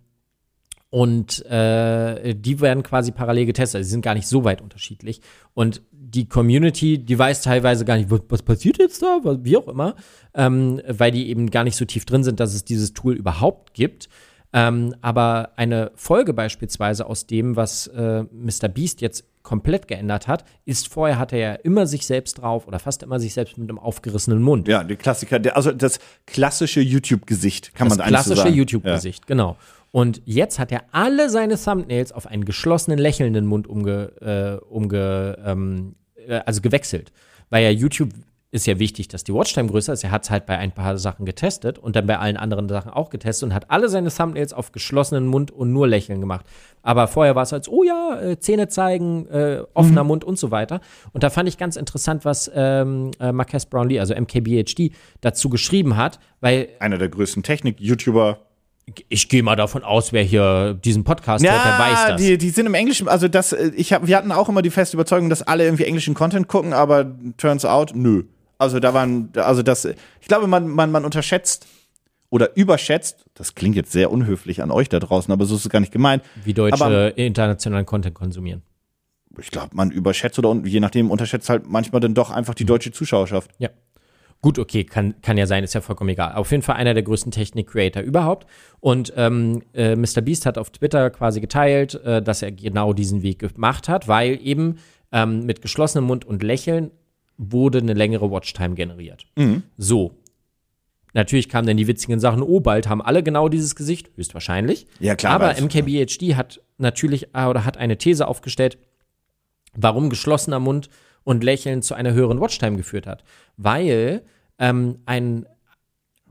[0.91, 3.79] und äh, die werden quasi parallel getestet.
[3.79, 5.21] Also, die sind gar nicht so weit unterschiedlich.
[5.55, 5.81] Und
[6.15, 9.95] die Community, die weiß teilweise gar nicht, was, passiert jetzt da, wie auch immer,
[10.33, 13.73] ähm, weil die eben gar nicht so tief drin sind, dass es dieses Tool überhaupt
[13.73, 14.07] gibt.
[14.53, 18.69] Ähm, aber eine Folge beispielsweise aus dem, was äh, Mr.
[18.69, 22.79] Beast jetzt komplett geändert hat, ist vorher hatte er ja immer sich selbst drauf oder
[22.79, 24.67] fast immer sich selbst mit einem aufgerissenen Mund.
[24.67, 28.55] Ja, der Klassiker, der, also das klassische YouTube-Gesicht, kann Das man eigentlich so klassische sagen.
[28.55, 29.57] YouTube-Gesicht, genau.
[29.91, 35.37] Und jetzt hat er alle seine Thumbnails auf einen geschlossenen, lächelnden Mund umge, äh, umge
[35.45, 35.95] ähm,
[36.27, 37.11] äh, also gewechselt.
[37.49, 38.09] Weil ja YouTube
[38.55, 40.05] ist ja wichtig, dass die Watchtime größer ist.
[40.05, 42.89] Er hat es halt bei ein paar Sachen getestet und dann bei allen anderen Sachen
[42.89, 46.45] auch getestet und hat alle seine Thumbnails auf geschlossenen Mund und nur Lächeln gemacht.
[46.81, 50.07] Aber vorher war es als, oh ja, äh, Zähne zeigen, äh, offener Mhm.
[50.07, 50.79] Mund und so weiter.
[51.11, 55.97] Und da fand ich ganz interessant, was ähm, äh, Marques Brownlee, also MKBHD, dazu geschrieben
[55.97, 58.39] hat, weil Einer der größten Technik-YouTuber.
[59.09, 62.21] Ich gehe mal davon aus, wer hier diesen Podcast hört, der weiß das.
[62.21, 64.69] Die, die sind im Englischen, also das, äh, ich hab, wir hatten auch immer die
[64.69, 68.23] feste Überzeugung, dass alle irgendwie englischen Content gucken, aber turns out, nö.
[68.57, 71.65] Also da waren, also das, ich glaube, man, man, man unterschätzt
[72.29, 75.69] oder überschätzt, das klingt jetzt sehr unhöflich an euch da draußen, aber so ist es
[75.69, 76.23] gar nicht gemeint.
[76.43, 78.61] wie Deutsche Aber- internationalen Content konsumieren.
[79.41, 82.91] Ich glaube, man überschätzt oder je nachdem unterschätzt halt manchmal dann doch einfach die deutsche
[82.91, 83.51] Zuschauerschaft.
[83.57, 83.69] Ja.
[84.41, 86.33] Gut, okay, kann, kann ja sein, ist ja vollkommen egal.
[86.35, 88.45] Auf jeden Fall einer der größten Technik-Creator überhaupt.
[88.79, 90.21] Und ähm, äh, Mr.
[90.21, 94.39] Beast hat auf Twitter quasi geteilt, äh, dass er genau diesen Weg gemacht hat, weil
[94.43, 94.77] eben
[95.11, 96.91] ähm, mit geschlossenem Mund und Lächeln
[97.37, 99.25] wurde eine längere Watchtime generiert.
[99.77, 100.15] So.
[101.13, 104.85] Natürlich kamen dann die witzigen Sachen, oh, bald haben alle genau dieses Gesicht, höchstwahrscheinlich.
[104.99, 105.61] Ja, klar, Aber weiß.
[105.61, 108.77] MKBHD hat natürlich äh, oder hat eine These aufgestellt,
[109.73, 110.89] warum geschlossener Mund
[111.25, 113.25] und Lächeln zu einer höheren Watchtime geführt hat.
[113.57, 114.21] Weil
[114.57, 115.45] ähm, ein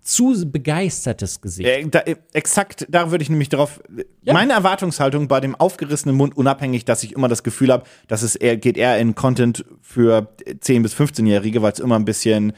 [0.01, 1.69] zu begeistertes Gesicht.
[1.69, 3.81] Äh, da, äh, exakt, da würde ich nämlich drauf.
[4.25, 8.37] Meine Erwartungshaltung bei dem aufgerissenen Mund, unabhängig, dass ich immer das Gefühl habe, dass es
[8.37, 12.53] eher, geht eher in Content für 10- bis 15-Jährige, weil es immer ein bisschen.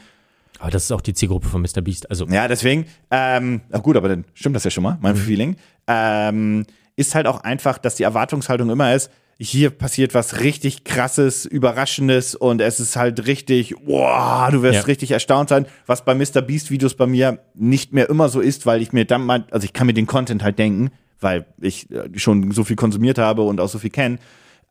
[0.59, 1.81] Aber das ist auch die Zielgruppe von Mr.
[1.81, 2.09] Beast.
[2.09, 2.85] Also, Ja, deswegen.
[3.11, 5.55] Ähm, ach gut, aber dann stimmt das ja schon mal, mein Feeling.
[5.87, 6.65] Ähm,
[6.97, 9.09] ist halt auch einfach, dass die Erwartungshaltung immer ist,
[9.39, 14.81] hier passiert was richtig krasses, überraschendes und es ist halt richtig, wow, du wirst Ja.
[14.85, 16.41] richtig erstaunt sein, was bei Mr.
[16.41, 19.65] Beast Videos bei mir nicht mehr immer so ist, weil ich mir dann mal, also
[19.65, 23.43] ich kann mir den Content halt denken, weil ich äh, schon so viel konsumiert habe
[23.43, 24.17] und auch so viel kenne.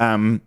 [0.01, 0.41] Ähm,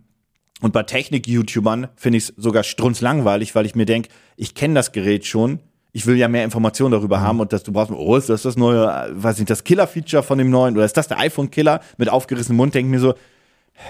[0.61, 4.91] und bei Technik-YouTubern finde ich es sogar strunzlangweilig, weil ich mir denke, ich kenne das
[4.91, 5.59] Gerät schon.
[5.93, 8.57] Ich will ja mehr Informationen darüber haben und dass du brauchst, oh, ist das das
[8.57, 12.09] neue, äh, weiß nicht, das Killer-Feature von dem neuen oder ist das der iPhone-Killer mit
[12.09, 12.76] aufgerissenem Mund?
[12.76, 13.13] Denke mir so,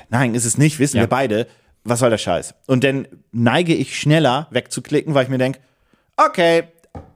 [0.09, 1.03] nein, ist es nicht, wissen Ja.
[1.03, 1.47] wir beide.
[1.83, 2.55] Was soll der Scheiß?
[2.67, 5.59] Und dann neige ich schneller wegzuklicken, weil ich mir denke,
[6.17, 6.63] okay,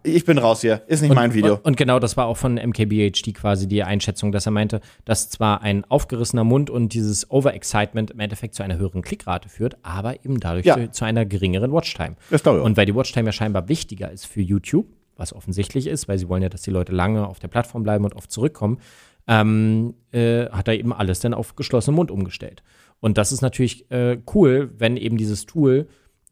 [0.03, 1.55] ich bin raus hier, ist nicht mein Video.
[1.55, 5.29] Und, und genau das war auch von MKBHD quasi die Einschätzung, dass er meinte, dass
[5.29, 10.23] zwar ein aufgerissener Mund und dieses Overexcitement im Endeffekt zu einer höheren Klickrate führt, aber
[10.23, 10.75] eben dadurch Ja.
[10.75, 12.15] zu, zu einer geringeren Watchtime.
[12.29, 12.65] Das glaube ich auch.
[12.65, 14.85] Und weil die Watchtime ja scheinbar wichtiger ist für YouTube,
[15.17, 18.03] was offensichtlich ist, weil sie wollen ja, dass die Leute lange auf der Plattform bleiben
[18.05, 18.79] und oft zurückkommen,
[19.27, 22.63] ähm, äh, hat er eben alles dann auf geschlossenen Mund umgestellt.
[22.99, 25.87] Und das ist natürlich äh, cool, wenn eben dieses Tool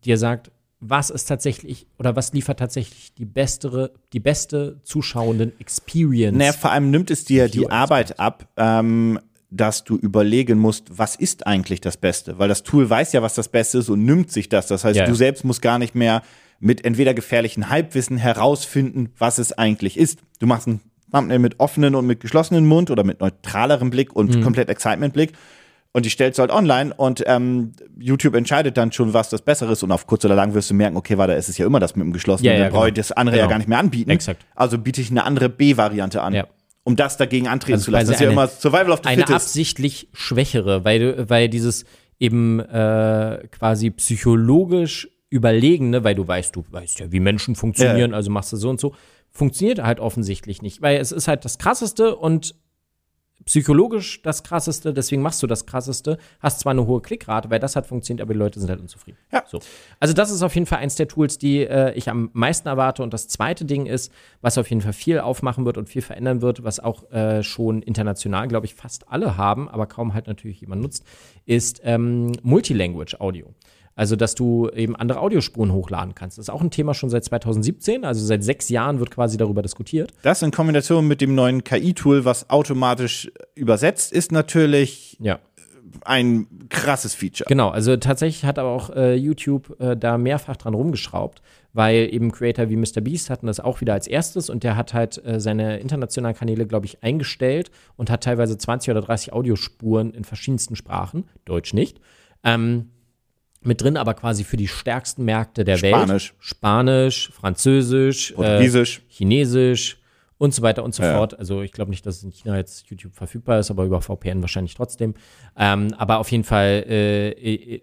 [0.05, 6.37] dir sagt, was ist tatsächlich oder was liefert tatsächlich die bessere, die beste zuschauenden Experience.
[6.37, 9.19] Naja, vor allem nimmt es dir die Arbeit ab, ähm,
[9.51, 12.39] dass du überlegen musst, was ist eigentlich das Beste?
[12.39, 14.67] Weil das Tool weiß ja, was das Beste ist und nimmt sich das.
[14.67, 16.23] Das heißt, Ja, du selbst musst gar nicht mehr
[16.59, 20.19] mit entweder gefährlichen Halbwissen herausfinden, was es eigentlich ist.
[20.39, 20.79] Du machst ein
[21.14, 24.41] Thumbnail mit offenen und mit geschlossenem Mund oder mit neutralerem Blick und Mhm.
[24.43, 25.34] komplett Excitement-Blick.
[25.93, 29.74] Und die stellst du halt online und ähm, YouTube entscheidet dann schon, was das Bessere
[29.74, 29.84] ist.
[29.84, 31.97] Und auf kurz oder lang wirst du merken, okay, warte, es ist ja immer das
[31.97, 33.01] mit dem geschlossenen, Ja, ja, dann brauche ich genau.
[33.07, 33.49] das andere ja Genau.
[33.49, 34.09] gar nicht mehr anbieten.
[34.09, 34.45] Exakt.
[34.55, 36.47] Also biete ich eine andere B-Variante an Ja.
[36.84, 38.07] um das dagegen antreten Also zu lassen.
[38.07, 39.36] Das ist ja immer Survival of the eine Fittest.
[39.47, 41.84] absichtlich schwächere, weil, du- weil dieses
[42.20, 48.32] eben äh, quasi psychologisch überlegene, weil du weißt, du weißt ja, wie Menschen funktionieren, also
[48.32, 48.93] machst du so und so,
[49.32, 52.55] funktioniert halt offensichtlich nicht, weil es ist halt das Krasseste und
[53.45, 57.75] psychologisch das Krasseste, deswegen machst du das Krasseste, hast zwar eine hohe Klickrate, weil das
[57.75, 59.17] hat funktioniert, aber die Leute sind halt unzufrieden.
[59.32, 59.43] Ja.
[59.47, 59.59] So.
[59.99, 63.03] Also das ist auf jeden Fall eins der Tools, die äh, ich am meisten erwarte.
[63.03, 64.11] Und das zweite Ding ist,
[64.41, 67.82] was auf jeden Fall viel aufmachen wird und viel verändern wird, was auch äh, schon
[67.82, 71.03] international, glaube ich, fast alle haben, aber kaum halt natürlich jemand nutzt,
[71.45, 73.53] ist ähm, Multilanguage Audio.
[73.95, 76.37] Also, dass du eben andere Audiospuren hochladen kannst.
[76.37, 78.05] Das ist auch ein Thema schon seit 2017.
[78.05, 80.11] Also seit sechs Jahren wird quasi darüber diskutiert.
[80.21, 85.39] Das in Kombination mit dem neuen KI-Tool, was automatisch übersetzt, ist natürlich Ja.
[86.05, 87.47] ein krasses Feature.
[87.49, 91.41] Genau, also tatsächlich hat aber auch äh, YouTube äh, da mehrfach dran rumgeschraubt,
[91.73, 95.23] weil eben Creator wie MrBeast hatten das auch wieder als erstes und der hat halt
[95.25, 100.23] äh, seine internationalen Kanäle, glaube ich, eingestellt und hat teilweise 20 oder 30 Audiospuren in
[100.23, 101.99] verschiedensten Sprachen, Deutsch nicht,
[102.43, 102.91] ähm,
[103.64, 105.95] mit drin, aber quasi für die stärksten Märkte der Welt.
[105.95, 106.34] Spanisch.
[106.39, 108.99] Spanisch, Französisch, Portugiesisch.
[108.99, 109.97] Äh, Chinesisch
[110.38, 111.16] und so weiter und so Ja.
[111.18, 111.38] fort.
[111.38, 114.41] Also ich glaube nicht, dass es in China jetzt YouTube verfügbar ist, aber über VPN
[114.41, 115.14] wahrscheinlich trotzdem.
[115.55, 117.82] Ähm, aber auf jeden Fall äh, äh,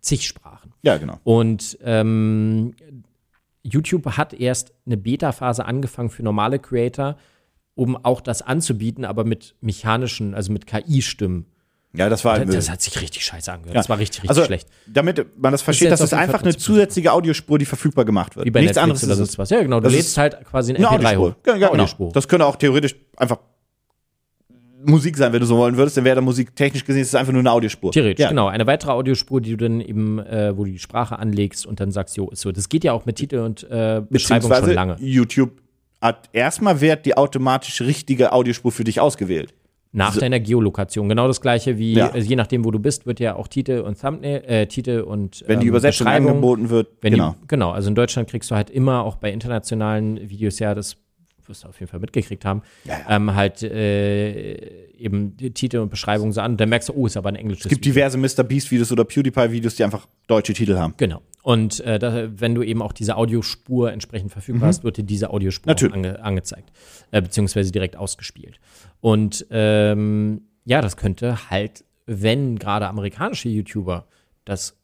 [0.00, 0.72] zig Sprachen.
[0.82, 1.18] Ja, genau.
[1.24, 2.74] Und ähm,
[3.62, 7.16] YouTube hat erst eine Beta-Phase angefangen für normale Creator,
[7.74, 11.46] um auch das anzubieten, aber mit mechanischen, also mit KI-Stimmen.
[11.96, 13.74] Ja, das war halt Das, das hat sich richtig scheiße angehört.
[13.74, 13.80] Ja.
[13.80, 14.68] Das war richtig, richtig also, schlecht.
[14.86, 18.34] Damit man das versteht, das ist auf jeden einfach eine zusätzliche Audiospur, die verfügbar gemacht
[18.34, 18.46] wird.
[18.46, 19.50] Wie bei Nichts Netflix anderes oder ist was.
[19.50, 19.78] Ja, genau.
[19.78, 21.30] Du Das lädst ist halt quasi ein Eine MP3 Audiospur.
[21.30, 21.34] hoch.
[21.46, 21.68] Ja, genau.
[21.68, 22.12] Audiospur.
[22.12, 23.38] Das könnte auch theoretisch einfach
[24.86, 27.14] Musik sein, wenn du so wollen würdest, dann wäre da Musik technisch gesehen, ist es
[27.14, 27.92] einfach nur eine Audiospur.
[27.92, 28.28] Theoretisch, ja.
[28.28, 28.48] genau.
[28.48, 31.90] Eine weitere Audiospur, die du dann eben, äh, wo du die Sprache anlegst und dann
[31.90, 32.52] sagst, jo, ist so.
[32.52, 34.96] Das geht ja auch mit Titel und äh, Beschreibung schon lange.
[35.00, 35.52] YouTube
[36.00, 39.54] hat erstmal wird die automatisch richtige Audiospur für dich ausgewählt.
[39.96, 41.08] Nach deiner Geolokation.
[41.08, 42.08] Genau das gleiche wie, Ja.
[42.08, 45.44] äh, je nachdem, wo du bist, wird ja auch Titel und Thumbnail, äh, Titel und
[45.46, 47.36] Wenn die ähm, Übersetzung angeboten wird, genau.
[47.40, 50.96] Die, genau, also in Deutschland kriegst du halt immer, auch bei internationalen Videos, ja, das
[51.46, 53.16] wirst du auf jeden Fall mitgekriegt haben, Ja, ja.
[53.16, 54.54] Ähm, halt äh,
[54.98, 56.56] eben Titel und Beschreibung so an.
[56.56, 57.92] Dann merkst du, oh, ist aber ein englisches Es gibt Video.
[57.94, 58.42] diverse Mr.
[58.44, 60.94] Beast-Videos oder PewDiePie-Videos, die einfach deutsche Titel haben.
[60.96, 61.20] Genau.
[61.44, 65.28] Und äh, da, wenn du eben auch diese Audiospur entsprechend verfügbar hast, wird dir diese
[65.28, 65.92] Audiospur Mhm.
[65.92, 66.72] Ange, angezeigt,
[67.10, 68.58] äh, beziehungsweise direkt ausgespielt.
[69.02, 74.06] Und ähm, ja, das könnte halt, wenn gerade amerikanische YouTuber
[74.46, 74.78] das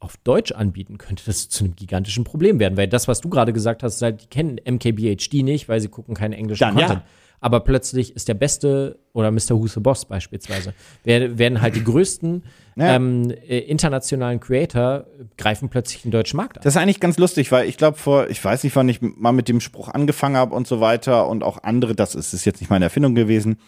[0.00, 3.54] auf Deutsch anbieten, könnte das zu einem gigantischen Problem werden, weil das, was du gerade
[3.54, 7.02] gesagt hast, halt, die kennen MKBHD nicht, weil sie gucken keinen englischen Dann ja.
[7.42, 9.50] Aber plötzlich ist der beste oder Mr.
[9.50, 10.72] Who's the Boss beispielsweise,
[11.04, 12.42] wer- werden halt die größten
[12.74, 12.94] Ja.
[12.96, 15.04] ähm, äh, internationalen Creator
[15.36, 16.62] greifen plötzlich den deutschen Markt an.
[16.64, 19.32] Das ist eigentlich ganz lustig, weil ich glaube vor, ich weiß nicht, wann ich mal
[19.32, 22.62] mit dem Spruch angefangen habe und so weiter und auch andere, das ist, ist jetzt
[22.62, 23.58] nicht meine Erfindung gewesen.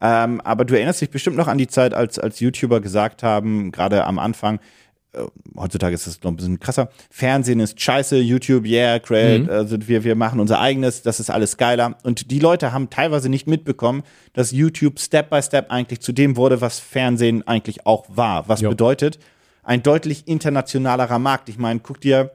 [0.00, 3.72] Ähm, aber du erinnerst dich bestimmt noch an die Zeit, als, als YouTuber gesagt haben,
[3.72, 4.60] gerade am Anfang,
[5.56, 10.04] heutzutage ist das noch ein bisschen krasser, Fernsehen ist scheiße, YouTube, yeah, great, also wir,
[10.04, 11.96] wir machen unser eigenes, das ist alles geiler.
[12.02, 14.02] Und die Leute haben teilweise nicht mitbekommen,
[14.32, 18.48] dass YouTube Step by Step eigentlich zu dem wurde, was Fernsehen eigentlich auch war.
[18.48, 18.70] Was Jo.
[18.70, 19.18] bedeutet,
[19.62, 21.48] ein deutlich internationalerer Markt.
[21.48, 22.30] Ich meine, guck dir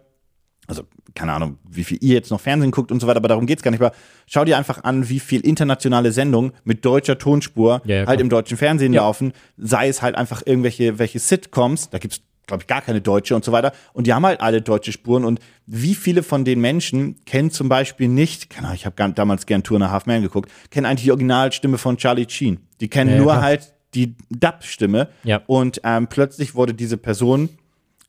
[0.68, 0.84] also
[1.16, 3.62] keine Ahnung, wie viel ihr jetzt noch Fernsehen guckt und so weiter, aber darum geht's
[3.64, 3.82] gar nicht.
[3.82, 3.94] Aber
[4.26, 8.30] schau dir einfach an, wie viel internationale Sendungen mit deutscher Tonspur Ja, ja, halt im
[8.30, 9.02] deutschen Fernsehen Ja.
[9.02, 13.36] laufen, sei es halt einfach irgendwelche welche Sitcoms, da gibt's glaube ich gar keine deutsche
[13.36, 16.60] und so weiter und die haben halt alle deutsche Spuren und wie viele von den
[16.60, 20.22] Menschen kennen zum Beispiel nicht, keine Ahnung, ich habe damals gern Tour nach Half Man
[20.22, 22.60] geguckt, kennen eigentlich die Originalstimme von Charlie Sheen.
[22.82, 23.42] Die kennen Ja, ja, nur klar.
[23.44, 25.42] halt die Dub-Stimme Ja.
[25.48, 27.50] und ähm, plötzlich wurde diese Person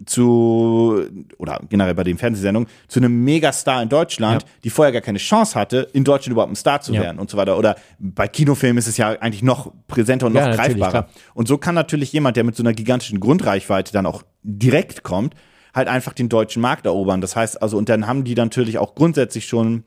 [0.06, 1.04] zu,
[1.38, 4.48] oder generell bei den Fernsehsendungen, zu einem Megastar in Deutschland, Ja.
[4.64, 7.02] die vorher gar keine Chance hatte, in Deutschland überhaupt ein Star zu Ja.
[7.02, 7.58] werden und so weiter.
[7.58, 11.08] Oder bei Kinofilmen ist es ja eigentlich noch präsenter und noch Ja, greifbarer.
[11.34, 15.34] Und so kann natürlich jemand, der mit so einer gigantischen Grundreichweite dann auch direkt kommt,
[15.74, 17.20] halt einfach den deutschen Markt erobern.
[17.20, 19.84] Das heißt also, und dann haben die natürlich auch grundsätzlich schon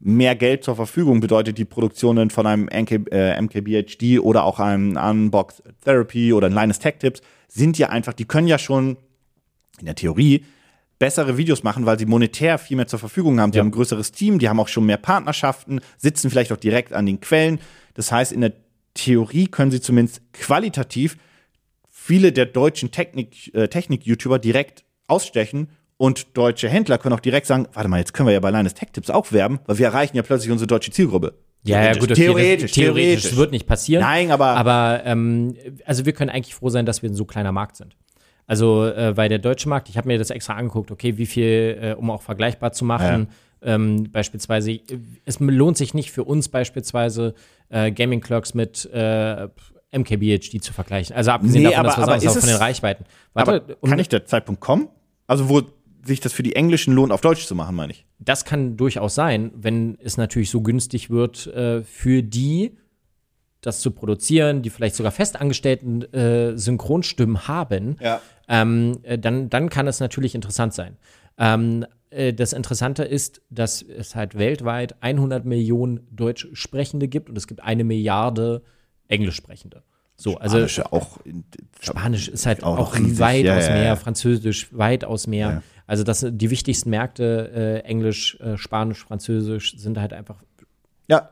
[0.00, 4.96] mehr Geld zur Verfügung, bedeutet die Produktionen von einem MK, äh, MKBHD oder auch einem
[4.96, 8.96] Unbox Therapy oder ein Linus Tech Tips sind ja einfach, die können ja schon
[9.80, 10.44] in der Theorie
[10.98, 13.50] bessere Videos machen, weil sie monetär viel mehr zur Verfügung haben.
[13.52, 13.60] Die Ja.
[13.62, 17.06] haben ein größeres Team, die haben auch schon mehr Partnerschaften, sitzen vielleicht auch direkt an
[17.06, 17.58] den Quellen.
[17.94, 18.52] Das heißt, in der
[18.94, 21.16] Theorie können sie zumindest qualitativ
[21.90, 27.66] viele der deutschen Technik, äh, Technik-YouTuber direkt ausstechen und deutsche Händler können auch direkt sagen,
[27.72, 30.16] warte mal, jetzt können wir ja bei Linus Tech Tips auch werben, weil wir erreichen
[30.16, 31.34] ja plötzlich unsere deutsche Zielgruppe.
[31.64, 33.22] Ja, ja, gut, okay, theoretisch, das, theoretisch.
[33.22, 34.02] Das wird nicht passieren.
[34.02, 35.56] Nein, aber- Aber, ähm,
[35.86, 37.96] also wir können eigentlich froh sein, dass wir ein so kleiner Markt sind.
[38.46, 41.78] Also, äh, weil der deutsche Markt, ich habe mir das extra angeguckt, okay, wie viel,
[41.80, 43.28] äh, um auch vergleichbar zu machen,
[43.62, 44.82] ähm, beispielsweise, äh,
[45.24, 47.34] es lohnt sich nicht für uns beispielsweise
[47.70, 49.48] äh, Gaming Clerks mit äh,
[49.92, 51.16] MKBHD zu vergleichen.
[51.16, 53.04] Also abgesehen Nee, davon, aber- dass wir sagen, von den Reichweiten.
[53.32, 54.88] Warte, kann nicht der Zeitpunkt kommen?
[55.26, 55.62] Also wo
[56.04, 58.04] sich das für die Englischen lohnt, auf Deutsch zu machen, meine ich.
[58.18, 62.76] das kann durchaus sein, wenn es natürlich so günstig wird äh, für die,
[63.62, 68.20] das zu produzieren, die vielleicht sogar festangestellten äh, Synchronstimmen haben, Ja.
[68.48, 70.96] Ähm, äh, dann, dann kann es natürlich interessant sein.
[71.38, 77.46] Ähm, äh, das Interessante ist, dass es halt weltweit 100 Millionen Deutschsprechende gibt und es
[77.46, 78.62] gibt eine Milliarde
[79.08, 79.82] Englischsprechende.
[80.16, 81.18] So, also Spanische auch.
[81.24, 81.44] in-
[81.80, 83.96] Spanisch ist halt Auch auch, riesig, weit ja, aus ja.
[83.96, 85.48] Französisch weit aus Meer.
[85.50, 85.62] Ja.
[85.86, 87.50] Also das die wichtigsten Märkte,
[87.84, 90.42] äh, Englisch, äh, Spanisch, Französisch, sind halt einfach
[91.08, 91.30] Ja,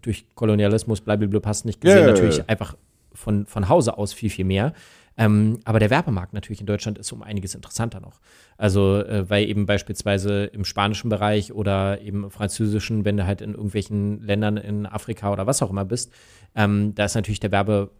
[0.00, 2.76] durch Kolonialismus, blablabla, passt nicht gesehen, natürlich einfach
[3.12, 4.72] von, von Hause aus viel, viel mehr.
[5.18, 8.20] Ähm, aber der Werbemarkt natürlich in Deutschland ist um einiges interessanter noch.
[8.56, 13.40] Also, äh, weil eben beispielsweise im spanischen Bereich oder eben im französischen, wenn du halt
[13.40, 16.12] in irgendwelchen Ländern in Afrika oder was auch immer bist,
[16.54, 17.90] ähm, da ist natürlich der Werbeetat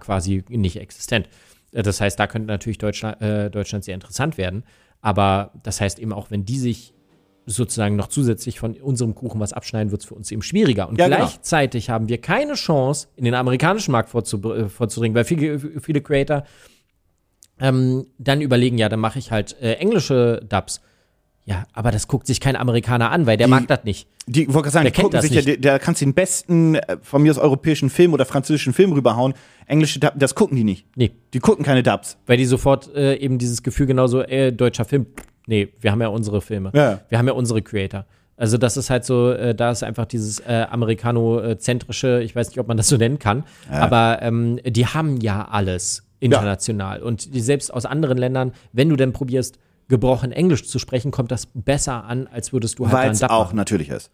[0.00, 1.28] quasi nicht existent.
[1.72, 4.64] Äh, Das heißt, da könnte natürlich Deutschland, äh, Deutschland sehr interessant werden.
[5.00, 6.92] Aber das heißt eben auch, wenn die sich
[7.46, 10.88] sozusagen noch zusätzlich von unserem Kuchen was abschneiden, wird es für uns eben schwieriger.
[10.88, 11.18] Und Ja, genau.
[11.18, 16.44] gleichzeitig haben wir keine Chance, in den amerikanischen Markt äh, vorzudringen, weil viele, viele Creator
[17.60, 20.80] ähm, dann überlegen, ja, dann mache ich halt äh, englische Dubs.
[21.46, 24.06] Ja, aber das guckt sich kein Amerikaner an, weil der Die- mag das nicht.
[24.26, 25.64] Die, wollte gerade sagen, die kennt gucken das sich ja, nicht?
[25.64, 29.34] da kannst du den besten, äh, von mir aus europäischen Film oder französischen Film rüberhauen.
[29.66, 30.86] Englische Dub, das gucken die nicht.
[30.96, 32.18] Nee, Die gucken keine Dubs.
[32.26, 35.06] weil die sofort äh, eben dieses Gefühl genauso, äh, deutscher Film,
[35.50, 36.70] nee, wir haben ja unsere Filme.
[36.72, 37.00] Ja.
[37.10, 38.06] Wir haben ja unsere Creator.
[38.36, 42.58] Also das ist halt so, äh, da ist einfach dieses äh, amerikanozentrische, ich weiß nicht,
[42.58, 47.02] ob man das so nennen kann, aber ähm, die haben ja alles international.
[47.02, 51.30] Und die selbst aus anderen Ländern, wenn du denn probierst, gebrochen Englisch zu sprechen, kommt
[51.30, 53.56] das besser an, als würdest du halt Weil es auch machen.
[53.56, 54.10] natürlich ist.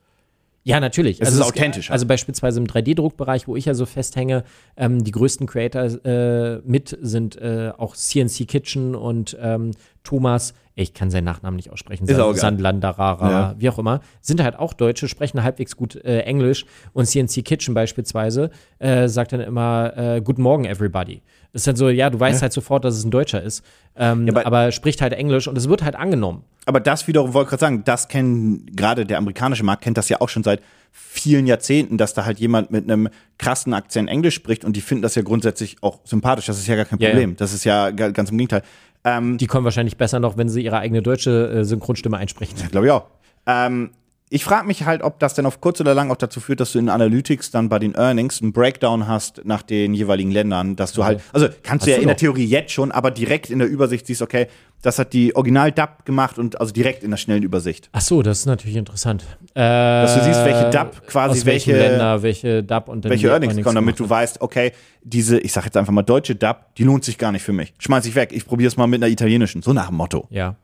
[0.67, 1.21] Ja, natürlich.
[1.21, 1.93] Es ist authentisch.
[1.93, 4.43] Also beispielsweise im 3D-Druckbereich, wo ich ja so festhänge,
[4.77, 9.71] ähm, die größten Creator äh, mit sind äh, auch CNC Kitchen und ähm,
[10.03, 12.35] Thomas, ich kann seinen Nachnamen nicht aussprechen, San.
[12.35, 13.55] Sandlandarara, Ja.
[13.59, 17.73] wie auch immer, sind halt auch Deutsche, sprechen halbwegs gut äh, Englisch und CNC Kitchen
[17.73, 18.51] beispielsweise
[18.81, 21.23] äh, sagt dann immer äh, Guten Morgen, everybody.
[21.57, 23.65] Das ist dann so, ja, du weißt halt sofort, dass es ein Deutscher ist,
[23.97, 26.45] ähm, aber- aber, spricht halt Englisch und es wird halt angenommen.
[26.67, 30.11] Aber das wiederum, wollte ich gerade sagen, das kennen, gerade der amerikanische Markt kennt das
[30.11, 30.61] ja auch schon seit
[30.93, 35.01] vielen Jahrzehnten, dass da halt jemand mit einem krassen Akzent Englisch spricht und die finden
[35.01, 36.45] das ja grundsätzlich auch sympathisch.
[36.45, 37.15] Das ist ja gar kein Ja, ja.
[37.15, 37.37] Problem.
[37.37, 38.61] Das ist ja ga- ganz im Gegenteil.
[39.05, 42.57] Ähm, Die kommen wahrscheinlich besser noch, wenn sie ihre eigene deutsche äh, Synchronstimme einsprechen.
[42.71, 43.07] Glaube ich auch.
[43.47, 43.93] Ähm,
[44.29, 46.73] ich frage mich halt, ob das denn auf kurz oder lang auch dazu führt, dass
[46.73, 50.93] du in Analytics dann bei den Earnings einen Breakdown hast nach den jeweiligen Ländern, dass
[50.93, 52.17] du halt, also kannst du Hast ja du in der.
[52.17, 54.49] Theorie jetzt schon, aber direkt in der Übersicht siehst, okay,
[54.83, 57.89] das hat die Original-Dub gemacht und also direkt in der schnellen Übersicht.
[57.93, 59.25] Ach so, das ist natürlich interessant.
[59.55, 63.27] Äh, Dass du siehst, welche DAP quasi aus welche- Länder, welche DAP und dann welche
[63.29, 64.73] die Earnings kommen, damit du weißt, okay,
[65.03, 67.75] diese, ich sag jetzt einfach mal deutsche Dub, die lohnt sich gar nicht für mich.
[67.79, 70.27] Schmeiß ich weg, ich probiere es mal mit einer italienischen, so nach dem Motto.
[70.31, 70.57] Ja.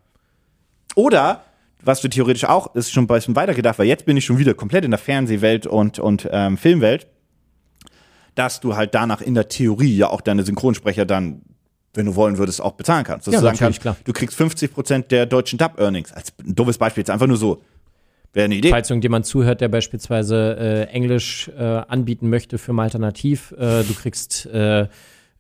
[0.95, 1.43] Oder,
[1.85, 4.39] was du theoretisch auch, ist schon ein bisschen weiter gedacht, weil jetzt bin ich schon
[4.39, 7.07] wieder komplett in der Fernsehwelt und, und ähm, Filmwelt,
[8.35, 11.43] dass du halt danach in der Theorie ja auch deine Synchronsprecher dann,
[11.95, 13.27] wenn du wollen würdest, auch bezahlen kannst.
[13.27, 14.05] Dass Ja, du sagen natürlich, kannst, klar.
[14.05, 16.13] du kriegst 50% der deutschen Dub-Earnings.
[16.13, 17.63] Als ein doofes Beispiel, jetzt einfach nur so.
[18.33, 18.71] Wäre eine Idee.
[18.71, 23.93] Falls irgendjemand zuhört, der beispielsweise äh, Englisch äh, anbieten möchte für mal Alternativ, äh, du
[23.93, 24.49] kriegst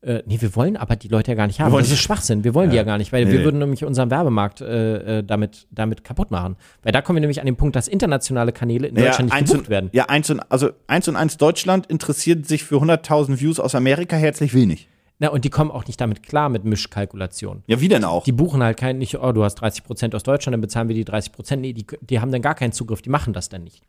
[0.02, 1.72] äh, nee, wir wollen aber die Leute ja gar nicht haben.
[1.72, 2.42] Das ist Schwachsinn.
[2.42, 3.44] Wir wollen die ja gar nicht, weil Nee, wir nee.
[3.44, 6.56] würden nämlich unseren Werbemarkt äh, äh, damit, damit kaputt machen.
[6.82, 9.58] Weil da kommen wir nämlich an den Punkt, dass internationale Kanäle in Deutschland nicht gebucht
[9.58, 9.90] und, werden.
[9.92, 14.16] Ja, eins und, also eins und eins Deutschland interessiert sich für 100.000 Views aus Amerika
[14.16, 14.88] herzlich wenig.
[15.20, 17.62] Na, und die kommen auch nicht damit klar mit Mischkalkulation.
[17.68, 18.24] Ja, wie denn auch?
[18.24, 20.96] Die buchen halt kein, nicht, oh, du hast 30 Prozent aus Deutschland, dann bezahlen wir
[20.96, 21.62] die 30 Prozent.
[21.62, 23.84] Nee, die, die haben dann gar keinen Zugriff, die machen das dann nicht.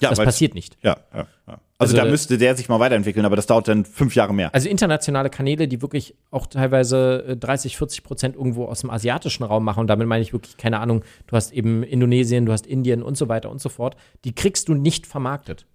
[0.00, 0.76] ja, das passiert nicht.
[0.82, 1.58] Ja, ja, ja.
[1.78, 4.32] Also, Also, da äh, müsste der sich mal weiterentwickeln, aber das dauert dann fünf Jahre
[4.32, 4.54] mehr.
[4.54, 9.44] Also internationale Kanäle, die wirklich auch teilweise äh, 30, 40 Prozent irgendwo aus dem asiatischen
[9.44, 9.80] Raum machen.
[9.80, 13.16] Und damit meine ich wirklich, keine Ahnung, du hast eben Indonesien, du hast Indien und
[13.18, 13.96] so weiter und so fort.
[14.24, 15.66] Die kriegst du nicht vermarktet.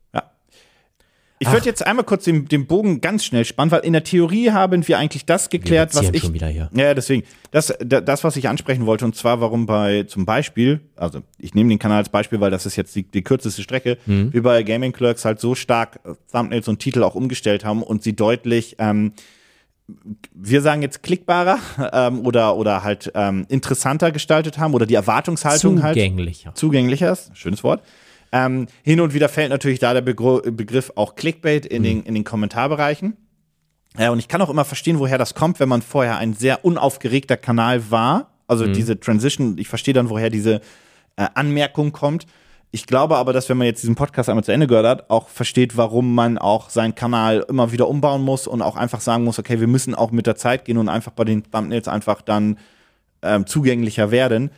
[1.42, 4.52] Ich würde jetzt einmal kurz den, den Bogen ganz schnell spannen, weil in der Theorie
[4.52, 6.22] haben wir eigentlich das geklärt, was ich.
[6.22, 6.70] schon wieder hier.
[6.74, 7.24] Ja, deswegen.
[7.50, 11.54] Das, da- das, was ich ansprechen wollte, und zwar, warum bei zum Beispiel, also ich
[11.56, 14.32] nehme den Kanal als Beispiel, weil das ist jetzt die, die kürzeste Strecke, Mhm.
[14.34, 18.04] wir bei Gaming Clerks halt so stark äh, Thumbnails und Titel auch umgestellt haben und
[18.04, 19.14] sie deutlich, ähm,
[20.34, 21.58] wir sagen jetzt klickbarer
[21.94, 26.54] ähm, oder, oder halt ähm, interessanter gestaltet haben oder die Erwartungshaltung halt Zugänglicher.
[26.56, 27.82] zugänglicher ist, schönes Wort.
[28.32, 32.14] Ähm, hin und wieder fällt natürlich da der Begr Begriff auch Clickbait in, den, in
[32.14, 33.18] den Kommentarbereichen.
[33.98, 36.64] Ja, und ich kann auch immer verstehen, woher das kommt, wenn man vorher ein sehr
[36.64, 38.32] unaufgeregter Kanal war.
[38.48, 40.62] Also diese Transition, ich verstehe dann, woher diese
[41.18, 42.26] äh, Anmerkung kommt.
[42.74, 45.28] Ich glaube aber, dass wenn man jetzt diesen Podcast einmal zu Ende gehört hat, auch
[45.28, 49.40] versteht, warum man auch seinen Kanal immer wieder umbauen muss und auch einfach sagen muss,
[49.40, 52.58] okay, wir müssen auch mit der Zeit gehen und einfach bei den Thumbnails einfach dann
[53.24, 54.52] ähm, zugänglicher werden,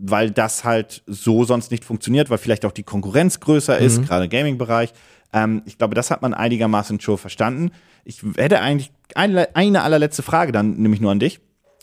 [0.00, 4.24] weil das halt so sonst nicht funktioniert, weil vielleicht auch die Konkurrenz größer ist, gerade
[4.24, 4.92] im Gaming-Bereich.
[5.32, 7.70] Ähm, ich glaube, das hat man einigermaßen schon verstanden.
[8.04, 11.40] Ich hätte eigentlich eine, eine allerletzte Frage dann nämlich nur an dich.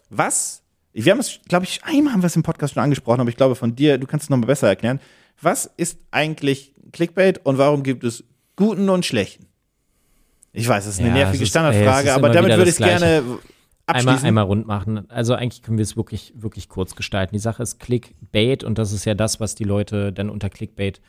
[0.10, 0.62] Was,
[0.94, 3.38] wir haben es, glaube ich, einmal haben wir es im Podcast schon angesprochen, aber ich
[3.38, 5.00] glaube von dir, du kannst es nochmal besser erklären.
[5.42, 8.24] Was ist eigentlich Clickbait und warum gibt es
[8.56, 9.48] guten und schlechten?
[10.54, 12.78] Ich weiß, das ist eine Ja, nervige ist- ey, Standardfrage, ist aber damit würde ich
[12.80, 13.24] es gerne
[13.86, 15.10] Einmal, einmal rund machen.
[15.10, 17.36] Also eigentlich können wir es wirklich, wirklich kurz gestalten.
[17.36, 21.02] Die Sache ist Clickbait und das ist ja das, was die Leute dann unter Clickbait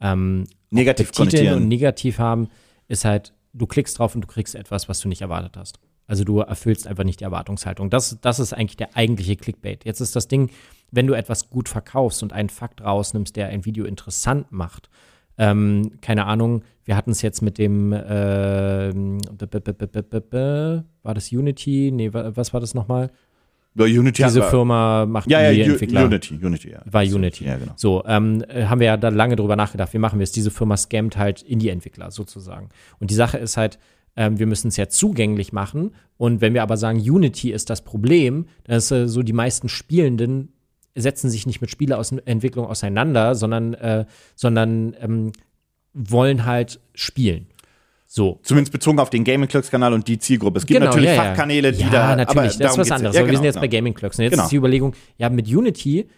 [0.00, 2.48] ähm, Negativ betiteln und negativ haben,
[2.88, 5.78] ist halt, du klickst drauf und du kriegst etwas, was du nicht erwartet hast.
[6.06, 7.90] Also du erfüllst einfach nicht die Erwartungshaltung.
[7.90, 9.84] Das, das ist eigentlich der eigentliche Clickbait.
[9.84, 10.50] Jetzt ist das Ding,
[10.90, 14.90] wenn du etwas gut verkaufst und einen Fakt rausnimmst, der ein Video interessant macht,
[15.38, 17.90] ähm, keine Ahnung, wir hatten es jetzt mit dem,
[20.30, 21.90] b- war das Unity?
[21.92, 23.10] Nee, wa- was war das nochmal?
[23.76, 26.04] Ja, Unity Diese hat- Firma macht Ja, ja, die U- Entwickler.
[26.04, 26.82] Unity, Unity, ja.
[26.84, 27.44] War Unity.
[27.44, 27.72] Ja, genau.
[27.76, 29.92] So, ähm, äh, haben wir ja da lange drüber nachgedacht.
[29.92, 30.30] Wie machen wir es?
[30.32, 32.68] Diese Firma scammt halt Indie-Entwickler sozusagen.
[33.00, 33.80] Und die Sache ist halt,
[34.16, 35.90] ähm, wir müssen es ja zugänglich machen.
[36.16, 39.68] Und wenn wir aber sagen, Unity ist das Problem, dann ist äh, so, die meisten
[39.68, 40.50] Spielenden
[40.94, 45.32] setzen sich nicht mit Spieleentwicklung auseinander, sondern, äh, sondern ähm,
[45.92, 47.46] wollen halt spielen.
[48.06, 48.38] So.
[48.42, 50.58] Zumindest bezogen auf den Gaming Clerks Kanal und die Zielgruppe.
[50.58, 51.22] Es gibt Genau, natürlich ja.
[51.22, 52.16] Fachkanäle, die ja, da.
[52.16, 53.16] natürlich, aber das ist was anderes.
[53.16, 53.62] Ja, aber wir genau, sind jetzt genau.
[53.62, 54.18] bei Gaming Clerks.
[54.18, 54.44] Und jetzt Genau.
[54.44, 56.08] ist die Überlegung, ja, mit Unity,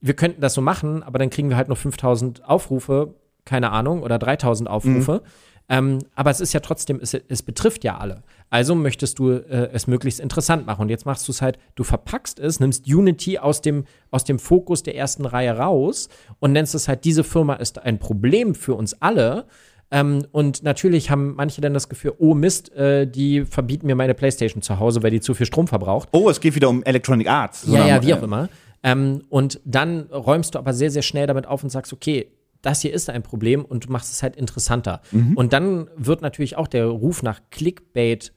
[0.00, 4.02] wir könnten das so machen, aber dann kriegen wir halt nur 5000 Aufrufe, keine Ahnung,
[4.02, 5.22] oder 3000 Aufrufe.
[5.24, 5.28] Mhm.
[5.70, 8.22] Ähm, aber es ist ja trotzdem, es, es betrifft ja alle.
[8.50, 10.82] Also möchtest du äh, es möglichst interessant machen.
[10.82, 14.38] Und jetzt machst du es halt, du verpackst es, nimmst Unity aus dem, aus dem
[14.38, 18.74] Fokus der ersten Reihe raus und nennst es halt, diese Firma ist ein Problem für
[18.74, 19.46] uns alle.
[19.90, 24.14] Ähm, und natürlich haben manche dann das Gefühl, oh Mist, äh, die verbieten mir meine
[24.14, 26.08] Playstation zu Hause, weil die zu viel Strom verbraucht.
[26.12, 27.64] Oh, es geht wieder um Electronic Arts.
[27.68, 28.48] Ja, ja, wie auch immer.
[28.82, 32.28] Ähm, und dann räumst du aber sehr, sehr schnell damit auf und sagst, okay,
[32.64, 35.00] das hier ist ein Problem und du machst es halt interessanter.
[35.36, 38.32] Und dann wird natürlich auch der Ruf nach Clickbait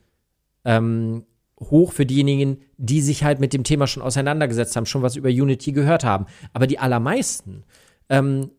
[0.65, 1.23] ähm,
[1.59, 5.29] hoch für diejenigen, die sich halt mit dem Thema schon auseinandergesetzt haben, schon was über
[5.29, 6.25] Unity gehört haben.
[6.53, 7.63] Aber die allermeisten
[8.09, 8.51] ähm,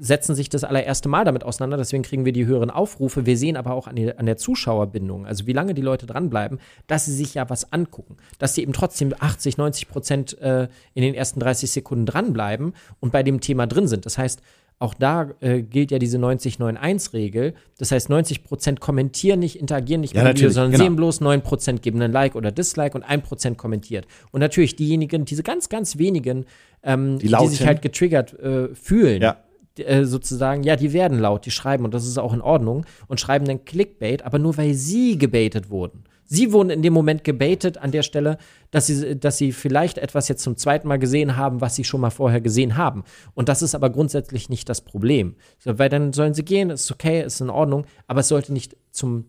[0.00, 3.26] setzen sich das allererste Mal damit auseinander, deswegen kriegen wir die höheren Aufrufe.
[3.26, 6.58] Wir sehen aber auch an, die, an der Zuschauerbindung, also wie lange die Leute dranbleiben,
[6.86, 11.02] dass sie sich ja was angucken, dass sie eben trotzdem 80, 90 Prozent äh, in
[11.02, 14.06] den ersten 30 Sekunden dranbleiben und bei dem Thema drin sind.
[14.06, 14.42] Das heißt,
[14.78, 17.54] auch da äh, gilt ja diese 90-9-1-Regel.
[17.78, 20.84] Das heißt, 90 Prozent kommentieren nicht, interagieren nicht Ja, mit dem Video, sondern genau.
[20.84, 24.06] sehen bloß 9 Prozent geben einen Like oder Dislike und 1 Prozent kommentiert.
[24.32, 26.44] Und natürlich diejenigen, diese ganz, ganz wenigen,
[26.82, 27.50] ähm, die, lauten.
[27.50, 29.38] sich halt getriggert äh, fühlen, Ja.
[29.78, 33.20] Äh, sozusagen, ja, die werden laut, die schreiben und das ist auch in Ordnung und
[33.20, 36.04] schreiben dann Clickbait, aber nur weil sie gebaitet wurden.
[36.28, 38.38] Sie wurden in dem Moment gebaitet an der Stelle,
[38.72, 42.00] dass sie, dass sie vielleicht etwas jetzt zum zweiten Mal gesehen haben, was sie schon
[42.00, 43.04] mal vorher gesehen haben.
[43.34, 45.36] Und das ist aber grundsätzlich nicht das Problem.
[45.58, 48.76] So, weil dann sollen sie gehen, ist okay, ist in Ordnung, aber es sollte nicht
[48.90, 49.26] zum,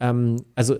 [0.00, 0.76] ähm, also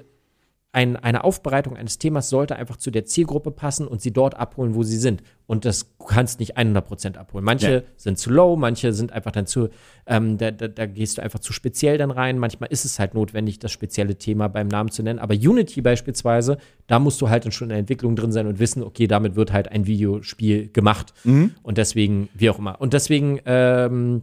[0.75, 4.75] ein, eine Aufbereitung eines Themas sollte einfach zu der Zielgruppe passen und sie dort abholen,
[4.75, 5.23] wo sie sind.
[5.47, 7.45] Und das du kannst nicht 100% abholen.
[7.45, 7.83] Manche Ja.
[7.97, 9.69] sind zu low, manche sind einfach dann zu,
[10.07, 12.39] ähm, da, da, da gehst du einfach zu speziell dann rein.
[12.39, 15.19] Manchmal ist es halt notwendig, das spezielle Thema beim Namen zu nennen.
[15.19, 18.59] Aber Unity beispielsweise, da musst du halt dann schon in der Entwicklung drin sein und
[18.59, 21.15] wissen, okay, damit wird halt ein Videospiel gemacht.
[21.63, 22.81] Und deswegen, wie auch immer.
[22.81, 24.23] Und deswegen ähm,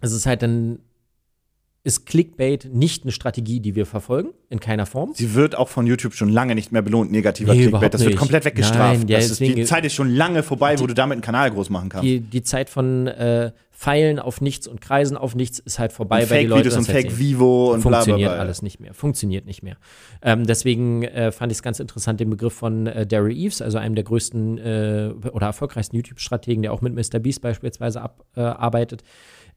[0.00, 0.80] ist es halt dann
[1.86, 5.12] ist Clickbait nicht eine Strategie, die wir verfolgen, in keiner Form.
[5.14, 7.94] Sie wird auch von YouTube schon lange nicht mehr belohnt, negativer Nee, Clickbait.
[7.94, 8.98] Das wird komplett weggestraft.
[8.98, 11.70] Nein, ja, ist, die Zeit ist schon lange vorbei, wo du damit einen Kanal groß
[11.70, 12.04] machen kannst.
[12.04, 16.28] Die, die Zeit von äh, Pfeilen auf nichts und Kreisen auf nichts ist halt vorbei,
[16.28, 17.10] weil die Leute Fake-Videos und halt sehen.
[17.10, 18.40] Fake-Vivo und bla bla Funktioniert bla.
[18.40, 18.92] alles nicht mehr.
[18.92, 19.76] Funktioniert nicht mehr.
[20.22, 23.78] Ähm, deswegen äh, fand ich es ganz interessant, den Begriff von äh, Daryl Eves, also
[23.78, 27.20] einem der größten äh, oder erfolgreichsten YouTube-Strategen, der auch mit Mr.
[27.20, 28.34] Beast beispielsweise abarbeitet.
[28.34, 29.04] Äh, arbeitet.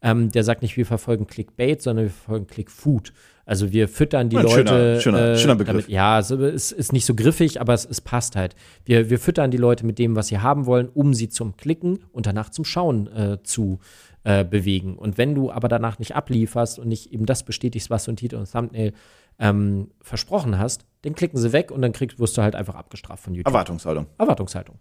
[0.01, 3.13] Ähm, der sagt nicht, wir verfolgen Clickbait, sondern wir verfolgen Clickfood.
[3.45, 4.55] Also wir füttern die Ja, Leute.
[4.55, 5.73] schöner- schöner- äh, schöner Begriff.
[5.85, 8.55] Damit, ja, es ist, ist nicht so griffig, aber es, es passt halt.
[8.85, 11.99] Wir, wir füttern die Leute mit dem, was sie haben wollen, um sie zum Klicken
[12.11, 13.79] und danach zum Schauen äh, zu
[14.23, 14.95] äh, bewegen.
[14.97, 18.17] Und wenn du aber danach nicht ablieferst und nicht eben das bestätigst, was du in
[18.17, 18.93] Titel und Thumbnail
[19.39, 23.23] ähm, versprochen hast, dann klicken sie weg und dann kriegst, wirst du halt einfach abgestraft
[23.23, 23.47] von YouTube.
[23.51, 24.05] Erwartungshaltung.
[24.17, 24.75] Erwartungshaltung.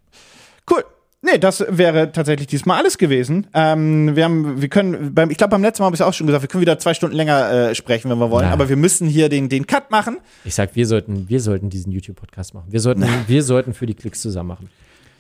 [0.71, 0.85] Cool.
[1.21, 3.49] Nee, das wäre tatsächlich diesmal alles gewesen.
[3.53, 6.29] Ähm, wir haben, wir können, beim, ich glaube, beim letzten Mal habe ich auch schon
[6.29, 8.53] gesagt, wir können wieder zwei Stunden länger äh, sprechen, wenn wir wollen, Ja.
[8.53, 10.19] aber wir müssen hier den, den Cut machen.
[10.45, 12.67] Ich sag, wir sollten, wir sollten diesen YouTube-Podcast machen.
[12.71, 14.71] Wir sollten, wir sollten für die Klicks zusammen machen.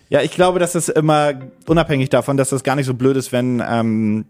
[0.08, 1.32] Ja, ich glaube, dass das immer
[1.66, 4.24] unabhängig davon, dass das gar nicht so blöd ist, wenn ähm,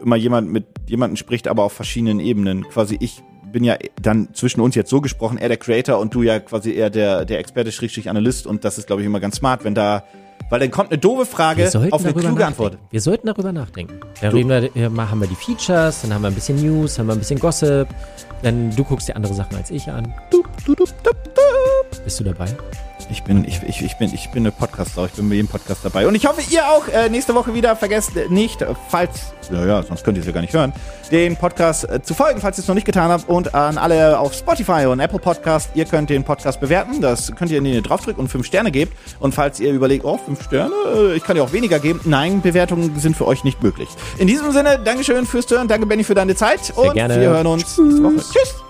[0.00, 2.62] immer jemand mit jemandem spricht, aber auf verschiedenen Ebenen.
[2.68, 3.20] Quasi ich
[3.52, 6.72] bin ja dann zwischen uns jetzt so gesprochen, er der Creator und du ja quasi
[6.72, 9.74] eher der, der Experte, Schrägstrich Analyst und das ist, glaube ich, immer ganz smart, wenn
[9.74, 10.04] da,
[10.50, 12.46] weil dann kommt eine doofe Frage auf eine kluge.
[12.46, 12.78] Antwort.
[12.90, 14.00] Wir sollten darüber nachdenken.
[14.20, 17.06] Da reden wir, mal haben wir die Features, dann haben wir ein bisschen News, haben
[17.06, 17.88] wir ein bisschen Gossip,
[18.42, 20.12] dann du guckst dir andere Sachen als ich an.
[20.30, 21.77] Dup, dup, dup, dup, dup.
[22.04, 22.46] Bist du dabei?
[23.10, 25.82] Ich bin, ich, ich, ich bin, ich bin eine Podcaster, ich bin bei jedem Podcast
[25.82, 26.06] dabei.
[26.06, 27.74] Und ich hoffe, ihr auch äh, nächste Woche wieder.
[27.74, 30.74] Vergesst nicht, falls, naja, sonst könnt ihr es ja gar nicht hören,
[31.10, 33.28] den Podcast äh, zu folgen, falls ihr es noch nicht getan habt.
[33.28, 37.00] Und an alle auf Spotify und Apple Podcast, ihr könnt den Podcast bewerten.
[37.00, 38.92] Das könnt ihr, indem ihr draufdrückt und fünf Sterne gebt.
[39.20, 42.00] Und falls ihr überlegt, oh, fünf Sterne, äh, ich kann ja auch weniger geben.
[42.04, 43.88] Nein, Bewertungen sind für euch nicht möglich.
[44.18, 46.72] In diesem Sinne, Dankeschön fürs Hören, danke Benny für deine Zeit.
[46.76, 47.18] und gerne.
[47.20, 48.16] wir hören uns nächste Woche.
[48.16, 48.67] Tschüss.